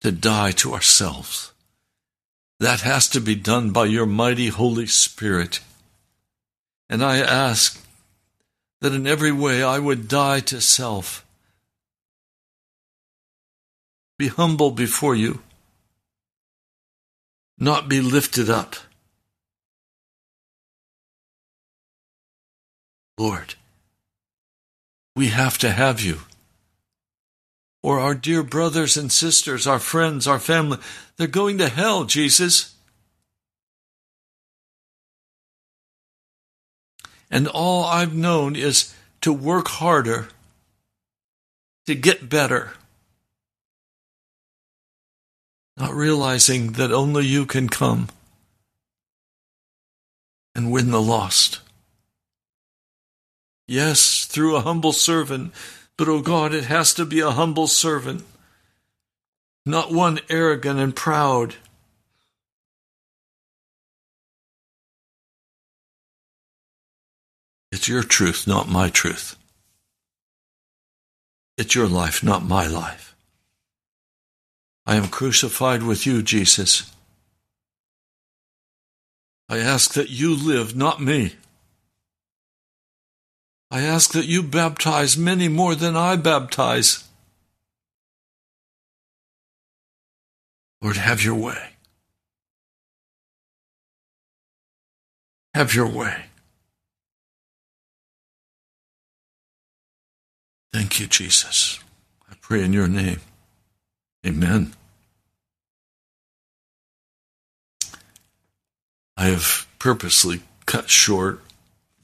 to 0.00 0.10
die 0.10 0.50
to 0.52 0.74
ourselves. 0.74 1.52
That 2.58 2.80
has 2.80 3.08
to 3.10 3.20
be 3.20 3.34
done 3.34 3.70
by 3.70 3.84
your 3.84 4.06
mighty 4.06 4.48
Holy 4.48 4.86
Spirit. 4.86 5.60
And 6.88 7.04
I 7.04 7.18
ask 7.18 7.80
that 8.80 8.92
in 8.92 9.06
every 9.06 9.32
way 9.32 9.62
I 9.62 9.78
would 9.78 10.08
die 10.08 10.40
to 10.40 10.60
self, 10.60 11.24
be 14.18 14.28
humble 14.28 14.70
before 14.70 15.14
you, 15.14 15.42
not 17.58 17.88
be 17.88 18.00
lifted 18.00 18.48
up. 18.48 18.76
Lord, 23.18 23.54
we 25.14 25.28
have 25.28 25.58
to 25.58 25.70
have 25.70 26.00
you 26.00 26.20
or 27.86 28.00
our 28.00 28.16
dear 28.16 28.42
brothers 28.42 28.96
and 28.96 29.12
sisters, 29.12 29.64
our 29.64 29.78
friends, 29.78 30.26
our 30.26 30.40
family, 30.40 30.76
they're 31.16 31.28
going 31.28 31.56
to 31.58 31.68
hell, 31.68 32.02
Jesus. 32.02 32.74
And 37.30 37.46
all 37.46 37.84
I've 37.84 38.12
known 38.12 38.56
is 38.56 38.92
to 39.20 39.32
work 39.32 39.68
harder, 39.68 40.26
to 41.86 41.94
get 41.94 42.28
better, 42.28 42.72
not 45.76 45.94
realizing 45.94 46.72
that 46.72 46.90
only 46.90 47.24
you 47.24 47.46
can 47.46 47.68
come 47.68 48.08
and 50.56 50.72
win 50.72 50.90
the 50.90 51.00
lost. 51.00 51.60
Yes, 53.68 54.24
through 54.24 54.56
a 54.56 54.60
humble 54.60 54.92
servant 54.92 55.52
but, 55.96 56.08
oh 56.08 56.20
God, 56.20 56.52
it 56.52 56.64
has 56.64 56.92
to 56.94 57.06
be 57.06 57.20
a 57.20 57.30
humble 57.30 57.66
servant, 57.66 58.22
not 59.64 59.92
one 59.92 60.20
arrogant 60.28 60.78
and 60.78 60.94
proud. 60.94 61.54
It's 67.72 67.88
your 67.88 68.02
truth, 68.02 68.46
not 68.46 68.68
my 68.68 68.90
truth. 68.90 69.36
It's 71.56 71.74
your 71.74 71.88
life, 71.88 72.22
not 72.22 72.44
my 72.44 72.66
life. 72.66 73.16
I 74.84 74.96
am 74.96 75.08
crucified 75.08 75.82
with 75.82 76.06
you, 76.06 76.22
Jesus. 76.22 76.92
I 79.48 79.58
ask 79.58 79.94
that 79.94 80.10
you 80.10 80.36
live, 80.36 80.76
not 80.76 81.00
me. 81.00 81.36
I 83.70 83.82
ask 83.82 84.12
that 84.12 84.26
you 84.26 84.42
baptize 84.42 85.16
many 85.16 85.48
more 85.48 85.74
than 85.74 85.96
I 85.96 86.16
baptize. 86.16 87.04
Lord, 90.80 90.96
have 90.96 91.24
your 91.24 91.34
way. 91.34 91.70
Have 95.54 95.74
your 95.74 95.88
way. 95.88 96.26
Thank 100.72 101.00
you, 101.00 101.06
Jesus. 101.06 101.80
I 102.30 102.34
pray 102.40 102.62
in 102.62 102.72
your 102.72 102.86
name. 102.86 103.20
Amen. 104.26 104.74
I 109.16 109.24
have 109.28 109.66
purposely 109.78 110.42
cut 110.66 110.90
short 110.90 111.40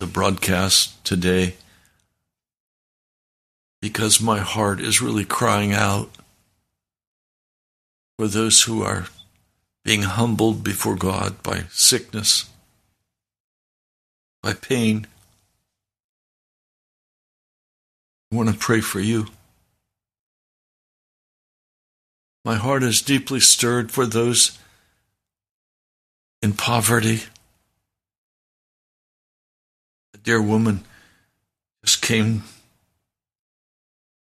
the 0.03 0.09
broadcast 0.09 1.05
today 1.05 1.55
because 3.81 4.21
my 4.21 4.41
heart 4.41 4.81
is 4.81 5.01
really 5.01 5.25
crying 5.25 5.73
out 5.73 6.11
for 8.19 8.27
those 8.27 8.63
who 8.63 8.83
are 8.83 9.07
being 9.85 10.03
humbled 10.03 10.65
before 10.65 10.97
God 10.97 11.41
by 11.45 11.67
sickness, 11.71 12.51
by 14.43 14.55
pain. 14.55 15.07
I 18.33 18.35
want 18.35 18.49
to 18.49 18.59
pray 18.59 18.81
for 18.81 18.99
you. 18.99 19.29
My 22.45 22.57
heart 22.57 22.83
is 22.83 23.01
deeply 23.03 23.39
stirred 23.39 23.93
for 23.93 24.05
those 24.05 24.59
in 26.43 26.55
poverty. 26.55 27.21
Dear 30.23 30.41
woman 30.41 30.85
just 31.85 32.01
came 32.01 32.45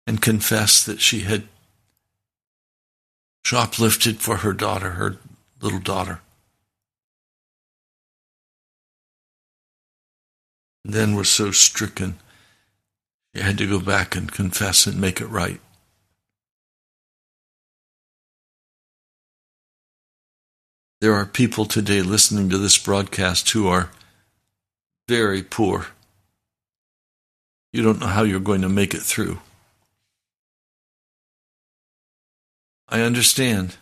and 0.07 0.21
confessed 0.21 0.85
that 0.85 1.01
she 1.01 1.21
had 1.21 1.43
shoplifted 3.45 4.17
for 4.17 4.37
her 4.37 4.53
daughter, 4.53 4.91
her 4.91 5.17
little 5.61 5.79
daughter. 5.79 6.21
And 10.85 10.93
then 10.93 11.15
was 11.15 11.29
so 11.29 11.51
stricken, 11.51 12.17
she 13.35 13.41
had 13.41 13.57
to 13.57 13.67
go 13.67 13.79
back 13.79 14.15
and 14.15 14.31
confess 14.31 14.87
and 14.87 14.99
make 14.99 15.19
it 15.19 15.27
right. 15.27 15.59
There 21.01 21.13
are 21.13 21.25
people 21.25 21.65
today 21.65 22.01
listening 22.01 22.49
to 22.49 22.57
this 22.57 22.77
broadcast 22.77 23.49
who 23.51 23.67
are 23.67 23.89
very 25.09 25.43
poor. 25.43 25.87
You 27.73 27.81
don't 27.83 27.99
know 27.99 28.07
how 28.07 28.23
you're 28.23 28.39
going 28.39 28.61
to 28.61 28.69
make 28.69 28.93
it 28.93 29.01
through. 29.01 29.39
I 32.87 33.01
understand. 33.01 33.77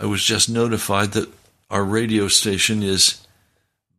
I 0.00 0.06
was 0.06 0.24
just 0.24 0.48
notified 0.48 1.12
that 1.12 1.32
our 1.70 1.84
radio 1.84 2.28
station 2.28 2.82
is 2.82 3.26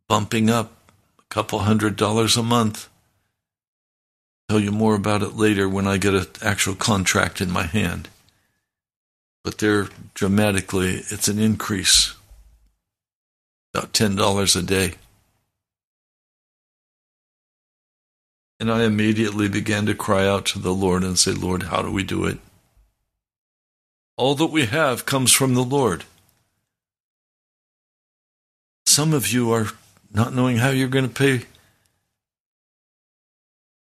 bumping 0.08 0.50
up 0.50 0.72
a 1.18 1.22
couple 1.28 1.60
hundred 1.60 1.96
dollars 1.96 2.36
a 2.36 2.42
month. 2.42 2.88
Tell 4.48 4.60
you 4.60 4.72
more 4.72 4.94
about 4.94 5.22
it 5.22 5.36
later 5.36 5.68
when 5.68 5.86
I 5.86 5.98
get 5.98 6.14
an 6.14 6.26
actual 6.42 6.74
contract 6.74 7.40
in 7.40 7.50
my 7.50 7.64
hand 7.64 8.08
but 9.48 9.56
they're 9.56 9.88
dramatically, 10.12 11.02
it's 11.08 11.26
an 11.26 11.38
increase, 11.38 12.14
about 13.72 13.94
$10 13.94 14.56
a 14.56 14.62
day. 14.62 14.92
And 18.60 18.70
I 18.70 18.84
immediately 18.84 19.48
began 19.48 19.86
to 19.86 19.94
cry 19.94 20.26
out 20.26 20.46
to 20.46 20.58
the 20.58 20.74
Lord 20.74 21.04
and 21.04 21.18
say, 21.18 21.32
Lord, 21.32 21.64
how 21.64 21.82
do 21.82 21.90
we 21.90 22.02
do 22.02 22.24
it? 22.24 22.38
All 24.16 24.34
that 24.34 24.46
we 24.46 24.66
have 24.66 25.06
comes 25.06 25.32
from 25.32 25.54
the 25.54 25.62
Lord. 25.62 26.04
Some 28.86 29.12
of 29.12 29.32
you 29.32 29.52
are 29.52 29.68
not 30.12 30.34
knowing 30.34 30.56
how 30.56 30.70
you're 30.70 30.88
going 30.88 31.08
to 31.08 31.14
pay 31.14 31.46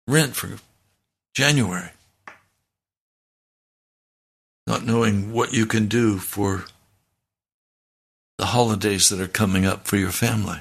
rent 0.08 0.34
for 0.34 0.50
January 1.34 1.90
not 4.66 4.84
knowing 4.84 5.32
what 5.32 5.52
you 5.52 5.66
can 5.66 5.86
do 5.86 6.18
for 6.18 6.64
the 8.38 8.46
holidays 8.46 9.08
that 9.08 9.20
are 9.20 9.28
coming 9.28 9.66
up 9.66 9.86
for 9.86 9.96
your 9.96 10.10
family. 10.10 10.60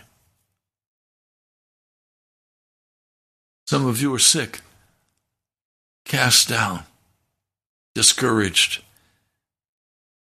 Some 3.74 3.88
of 3.88 4.00
you 4.00 4.14
are 4.14 4.20
sick, 4.20 4.62
cast 6.06 6.48
down, 6.48 6.84
discouraged, 7.96 8.84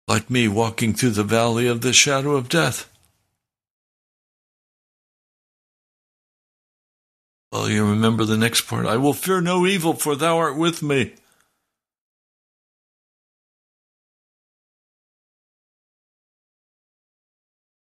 like 0.08 0.30
me 0.30 0.48
walking 0.48 0.94
through 0.94 1.10
the 1.10 1.22
valley 1.22 1.66
of 1.66 1.82
the 1.82 1.92
shadow 1.92 2.34
of 2.34 2.48
death. 2.48 2.90
Well, 7.52 7.68
you 7.68 7.86
remember 7.86 8.24
the 8.24 8.38
next 8.38 8.62
part 8.62 8.86
I 8.86 8.96
will 8.96 9.12
fear 9.12 9.42
no 9.42 9.66
evil, 9.66 9.92
for 9.92 10.16
thou 10.16 10.38
art 10.38 10.56
with 10.56 10.82
me. 10.82 11.12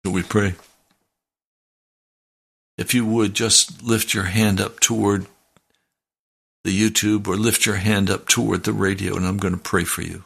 Shall 0.05 0.12
we 0.12 0.24
pray? 0.24 0.57
If 2.76 2.94
you 2.94 3.07
would 3.07 3.32
just 3.32 3.84
lift 3.84 4.12
your 4.12 4.24
hand 4.24 4.61
up 4.61 4.80
toward 4.80 5.28
the 6.66 6.90
YouTube 6.90 7.28
or 7.28 7.36
lift 7.36 7.64
your 7.64 7.76
hand 7.76 8.10
up 8.10 8.26
toward 8.26 8.64
the 8.64 8.72
radio, 8.72 9.16
and 9.16 9.24
I'm 9.24 9.36
going 9.36 9.54
to 9.54 9.60
pray 9.60 9.84
for 9.84 10.02
you. 10.02 10.24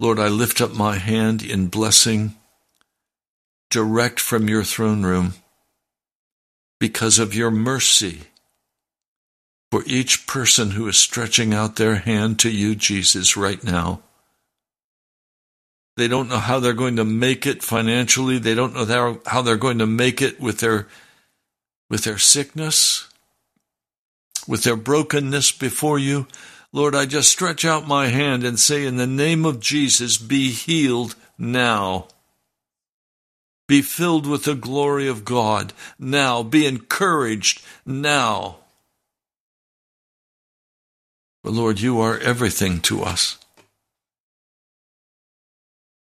Lord, 0.00 0.18
I 0.18 0.28
lift 0.28 0.60
up 0.60 0.74
my 0.74 0.96
hand 0.96 1.42
in 1.42 1.68
blessing 1.68 2.34
direct 3.70 4.18
from 4.18 4.48
your 4.48 4.64
throne 4.64 5.04
room 5.04 5.34
because 6.80 7.20
of 7.20 7.32
your 7.32 7.50
mercy 7.50 8.22
for 9.70 9.84
each 9.86 10.26
person 10.26 10.72
who 10.72 10.88
is 10.88 10.96
stretching 10.96 11.54
out 11.54 11.76
their 11.76 11.96
hand 11.96 12.40
to 12.40 12.50
you, 12.50 12.74
Jesus, 12.74 13.36
right 13.36 13.62
now. 13.62 14.02
They 15.96 16.08
don't 16.08 16.28
know 16.28 16.38
how 16.38 16.58
they're 16.58 16.74
going 16.74 16.96
to 16.96 17.04
make 17.04 17.46
it 17.46 17.62
financially. 17.62 18.38
They 18.38 18.54
don't 18.54 18.74
know 18.74 19.20
how 19.26 19.42
they're 19.42 19.56
going 19.56 19.78
to 19.78 19.86
make 19.86 20.20
it 20.20 20.40
with 20.40 20.58
their, 20.58 20.88
with 21.88 22.04
their 22.04 22.18
sickness, 22.18 23.08
with 24.46 24.62
their 24.62 24.76
brokenness 24.76 25.52
before 25.52 25.98
you. 25.98 26.26
Lord, 26.72 26.94
I 26.94 27.06
just 27.06 27.30
stretch 27.30 27.64
out 27.64 27.86
my 27.86 28.08
hand 28.08 28.44
and 28.44 28.58
say, 28.58 28.84
in 28.84 28.96
the 28.96 29.06
name 29.06 29.44
of 29.44 29.60
Jesus, 29.60 30.18
be 30.18 30.50
healed 30.50 31.14
now. 31.38 32.08
Be 33.68 33.82
filled 33.82 34.26
with 34.26 34.44
the 34.44 34.54
glory 34.54 35.08
of 35.08 35.24
God 35.24 35.72
now. 35.98 36.42
Be 36.42 36.66
encouraged 36.66 37.62
now. 37.84 38.58
But 41.42 41.52
Lord, 41.52 41.80
you 41.80 42.00
are 42.00 42.18
everything 42.18 42.80
to 42.82 43.02
us. 43.02 43.38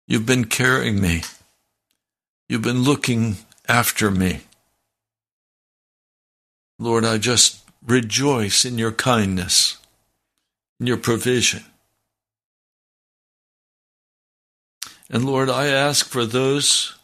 You've 0.06 0.26
been 0.26 0.46
carrying 0.46 1.00
me. 1.00 1.22
You've 2.48 2.62
been 2.62 2.82
looking 2.82 3.36
after 3.68 4.10
me. 4.10 4.40
Lord, 6.78 7.04
I 7.04 7.18
just 7.18 7.67
rejoice 7.86 8.64
in 8.64 8.78
your 8.78 8.92
kindness, 8.92 9.78
in 10.80 10.86
your 10.86 10.96
provision. 10.96 11.64
And 15.10 15.24
Lord, 15.24 15.48
I 15.48 15.68
ask 15.68 16.06
for 16.06 16.26
those 16.26 16.94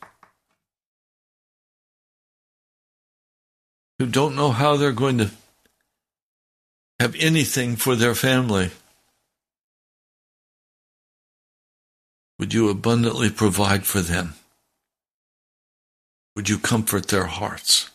who 3.99 4.07
don't 4.07 4.37
know 4.37 4.51
how 4.51 4.77
they're 4.77 4.93
going 4.93 5.19
to 5.19 5.31
have 7.01 7.15
anything 7.19 7.77
for 7.77 7.97
their 7.97 8.15
family. 8.15 8.71
Would 12.39 12.53
you 12.53 12.69
abundantly 12.69 13.31
provide 13.31 13.87
for 13.87 14.01
them? 14.01 14.35
Would 16.37 16.49
you 16.49 16.59
comfort 16.59 17.09
their 17.09 17.27
hearts? 17.27 17.91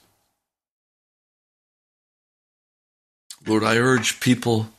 Lord, 3.46 3.64
I 3.64 3.78
urge 3.78 4.20
people 4.20 4.70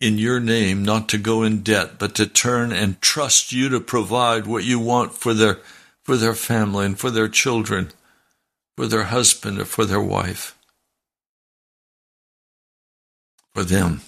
in 0.00 0.18
your 0.18 0.40
name 0.40 0.84
not 0.84 1.08
to 1.08 1.18
go 1.18 1.42
in 1.42 1.62
debt, 1.62 1.98
but 1.98 2.14
to 2.16 2.26
turn 2.26 2.72
and 2.72 3.00
trust 3.00 3.52
you 3.52 3.68
to 3.70 3.80
provide 3.80 4.46
what 4.46 4.64
you 4.64 4.78
want 4.78 5.14
for 5.14 5.32
their, 5.32 5.60
for 6.02 6.16
their 6.16 6.34
family 6.34 6.86
and 6.86 6.98
for 6.98 7.10
their 7.10 7.28
children, 7.28 7.90
for 8.76 8.86
their 8.86 9.04
husband 9.04 9.58
or 9.58 9.64
for 9.64 9.84
their 9.84 10.00
wife, 10.00 10.56
for 13.54 13.64
them. 13.64 14.02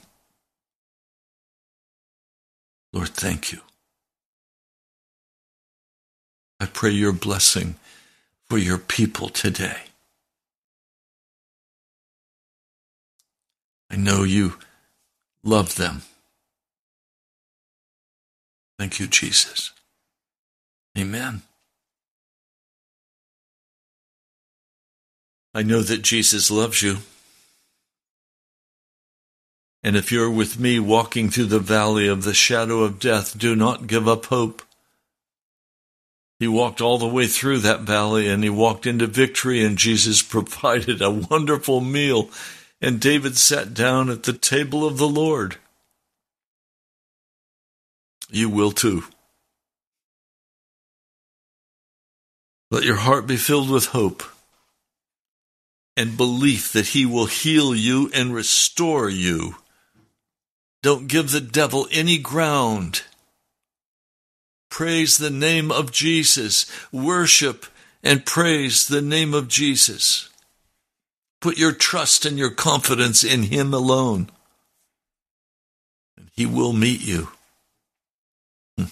Lord, 2.92 3.08
thank 3.08 3.52
you. 3.52 3.60
I 6.60 6.66
pray 6.66 6.90
your 6.90 7.12
blessing 7.12 7.76
for 8.48 8.58
your 8.58 8.78
people 8.78 9.28
today. 9.28 9.76
I 13.90 13.96
know 13.96 14.24
you 14.24 14.54
love 15.42 15.76
them. 15.76 16.02
Thank 18.78 19.00
you, 19.00 19.06
Jesus. 19.06 19.72
Amen. 20.98 21.42
I 25.54 25.62
know 25.62 25.80
that 25.80 26.02
Jesus 26.02 26.50
loves 26.50 26.82
you. 26.82 26.98
And 29.82 29.96
if 29.96 30.10
you're 30.10 30.30
with 30.30 30.58
me 30.58 30.78
walking 30.80 31.30
through 31.30 31.46
the 31.46 31.60
valley 31.60 32.08
of 32.08 32.24
the 32.24 32.34
shadow 32.34 32.80
of 32.80 32.98
death, 32.98 33.38
do 33.38 33.54
not 33.54 33.86
give 33.86 34.08
up 34.08 34.26
hope. 34.26 34.62
He 36.38 36.48
walked 36.48 36.80
all 36.80 36.98
the 36.98 37.06
way 37.06 37.26
through 37.26 37.60
that 37.60 37.82
valley 37.82 38.28
and 38.28 38.42
he 38.42 38.50
walked 38.50 38.84
into 38.84 39.06
victory, 39.06 39.64
and 39.64 39.78
Jesus 39.78 40.22
provided 40.36 41.00
a 41.00 41.10
wonderful 41.10 41.80
meal. 41.80 42.28
And 42.80 43.00
David 43.00 43.36
sat 43.36 43.74
down 43.74 44.10
at 44.10 44.24
the 44.24 44.32
table 44.32 44.86
of 44.86 44.98
the 44.98 45.08
Lord. 45.08 45.56
You 48.30 48.50
will 48.50 48.72
too. 48.72 49.04
Let 52.70 52.84
your 52.84 52.96
heart 52.96 53.26
be 53.26 53.36
filled 53.36 53.70
with 53.70 53.86
hope 53.86 54.22
and 55.96 56.16
belief 56.16 56.72
that 56.72 56.88
He 56.88 57.06
will 57.06 57.26
heal 57.26 57.74
you 57.74 58.10
and 58.12 58.34
restore 58.34 59.08
you. 59.08 59.56
Don't 60.82 61.08
give 61.08 61.30
the 61.30 61.40
devil 61.40 61.88
any 61.90 62.18
ground. 62.18 63.02
Praise 64.70 65.16
the 65.16 65.30
name 65.30 65.72
of 65.72 65.90
Jesus. 65.90 66.70
Worship 66.92 67.66
and 68.02 68.26
praise 68.26 68.86
the 68.86 69.00
name 69.00 69.32
of 69.32 69.48
Jesus. 69.48 70.28
Put 71.40 71.58
your 71.58 71.72
trust 71.72 72.24
and 72.24 72.38
your 72.38 72.50
confidence 72.50 73.22
in 73.22 73.44
Him 73.44 73.74
alone. 73.74 74.30
And 76.16 76.30
He 76.32 76.46
will 76.46 76.72
meet 76.72 77.02
you. 77.02 77.28
Hmm. 78.78 78.84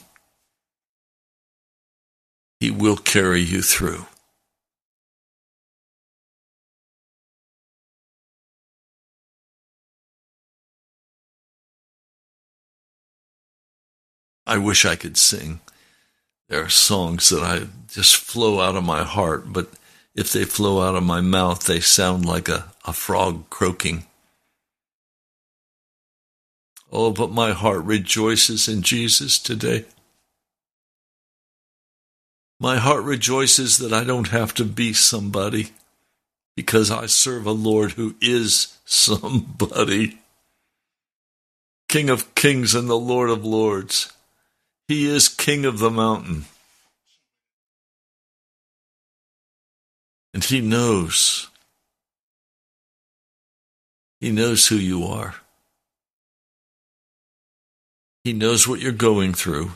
He 2.60 2.70
will 2.70 2.96
carry 2.96 3.40
you 3.40 3.62
through. 3.62 4.06
I 14.46 14.58
wish 14.58 14.84
I 14.84 14.96
could 14.96 15.16
sing. 15.16 15.60
There 16.48 16.62
are 16.62 16.68
songs 16.68 17.30
that 17.30 17.42
I 17.42 17.66
just 17.88 18.16
flow 18.16 18.60
out 18.60 18.76
of 18.76 18.84
my 18.84 19.02
heart, 19.02 19.52
but 19.52 19.70
if 20.14 20.32
they 20.32 20.44
flow 20.44 20.82
out 20.82 20.94
of 20.94 21.02
my 21.02 21.20
mouth, 21.20 21.64
they 21.64 21.80
sound 21.80 22.24
like 22.24 22.48
a, 22.48 22.72
a 22.84 22.92
frog 22.92 23.50
croaking. 23.50 24.06
Oh, 26.92 27.12
but 27.12 27.32
my 27.32 27.52
heart 27.52 27.84
rejoices 27.84 28.68
in 28.68 28.82
Jesus 28.82 29.38
today. 29.38 29.84
My 32.60 32.76
heart 32.76 33.02
rejoices 33.02 33.78
that 33.78 33.92
I 33.92 34.04
don't 34.04 34.28
have 34.28 34.54
to 34.54 34.64
be 34.64 34.92
somebody 34.92 35.70
because 36.56 36.90
I 36.90 37.06
serve 37.06 37.46
a 37.46 37.52
Lord 37.52 37.92
who 37.92 38.14
is 38.20 38.78
somebody. 38.84 40.20
King 41.88 42.08
of 42.10 42.34
kings 42.36 42.74
and 42.74 42.88
the 42.88 42.94
Lord 42.94 43.28
of 43.28 43.44
lords. 43.44 44.12
He 44.86 45.06
is 45.06 45.28
King 45.28 45.64
of 45.64 45.78
the 45.78 45.90
mountain. 45.90 46.44
And 50.34 50.44
He 50.44 50.60
knows. 50.60 51.48
He 54.20 54.30
knows 54.30 54.66
who 54.66 54.76
you 54.76 55.04
are. 55.04 55.36
He 58.24 58.32
knows 58.32 58.66
what 58.66 58.80
you're 58.80 58.92
going 58.92 59.32
through. 59.32 59.72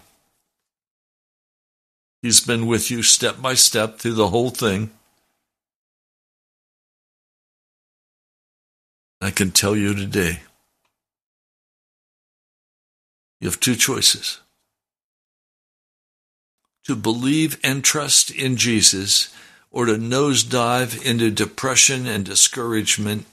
He's 2.22 2.40
been 2.40 2.66
with 2.66 2.90
you 2.90 3.02
step 3.02 3.40
by 3.40 3.54
step 3.54 3.98
through 3.98 4.14
the 4.14 4.28
whole 4.28 4.50
thing. 4.50 4.90
I 9.20 9.30
can 9.30 9.50
tell 9.50 9.76
you 9.76 9.94
today 9.94 10.40
you 13.40 13.48
have 13.48 13.60
two 13.60 13.76
choices 13.76 14.40
to 16.84 16.96
believe 16.96 17.58
and 17.62 17.84
trust 17.84 18.30
in 18.30 18.56
Jesus 18.56 19.32
or 19.70 19.86
to 19.86 19.94
nosedive 19.94 21.04
into 21.04 21.30
depression 21.30 22.06
and 22.06 22.24
discouragement 22.24 23.26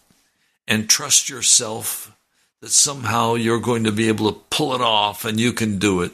and 0.68 0.90
trust 0.90 1.30
yourself 1.30 2.16
that 2.62 2.72
somehow 2.72 3.36
you're 3.36 3.60
going 3.60 3.84
to 3.84 3.92
be 3.92 4.08
able 4.08 4.32
to 4.32 4.40
pull 4.50 4.74
it 4.74 4.82
off 4.82 5.26
and 5.26 5.40
you 5.40 5.54
can 5.54 5.78
do 5.78 6.02
it. 6.02 6.12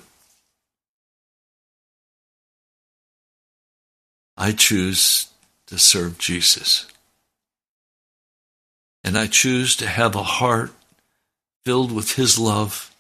I 4.38 4.52
choose 4.52 5.28
to 5.68 5.78
serve 5.78 6.18
Jesus. 6.18 6.88
And 9.04 9.18
I 9.18 9.28
choose 9.28 9.76
to 9.78 9.88
have 9.88 10.16
a 10.16 10.24
heart 10.24 10.72
filled 11.64 11.92
with 11.92 12.16
His 12.16 12.38
love 12.38 12.94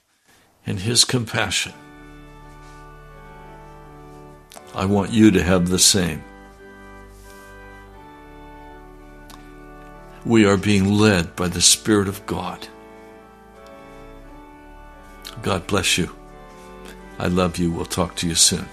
and 0.65 0.79
His 0.79 1.03
compassion. 1.03 1.73
I 4.73 4.85
want 4.85 5.11
you 5.11 5.31
to 5.31 5.43
have 5.43 5.69
the 5.69 5.79
same. 5.79 6.23
We 10.25 10.45
are 10.45 10.57
being 10.57 10.93
led 10.93 11.35
by 11.35 11.47
the 11.47 11.61
Spirit 11.61 12.07
of 12.07 12.25
God. 12.25 12.67
God 15.41 15.65
bless 15.65 15.97
you. 15.97 16.15
I 17.17 17.27
love 17.27 17.57
you. 17.57 17.71
We'll 17.71 17.85
talk 17.85 18.15
to 18.17 18.27
you 18.27 18.35
soon. 18.35 18.67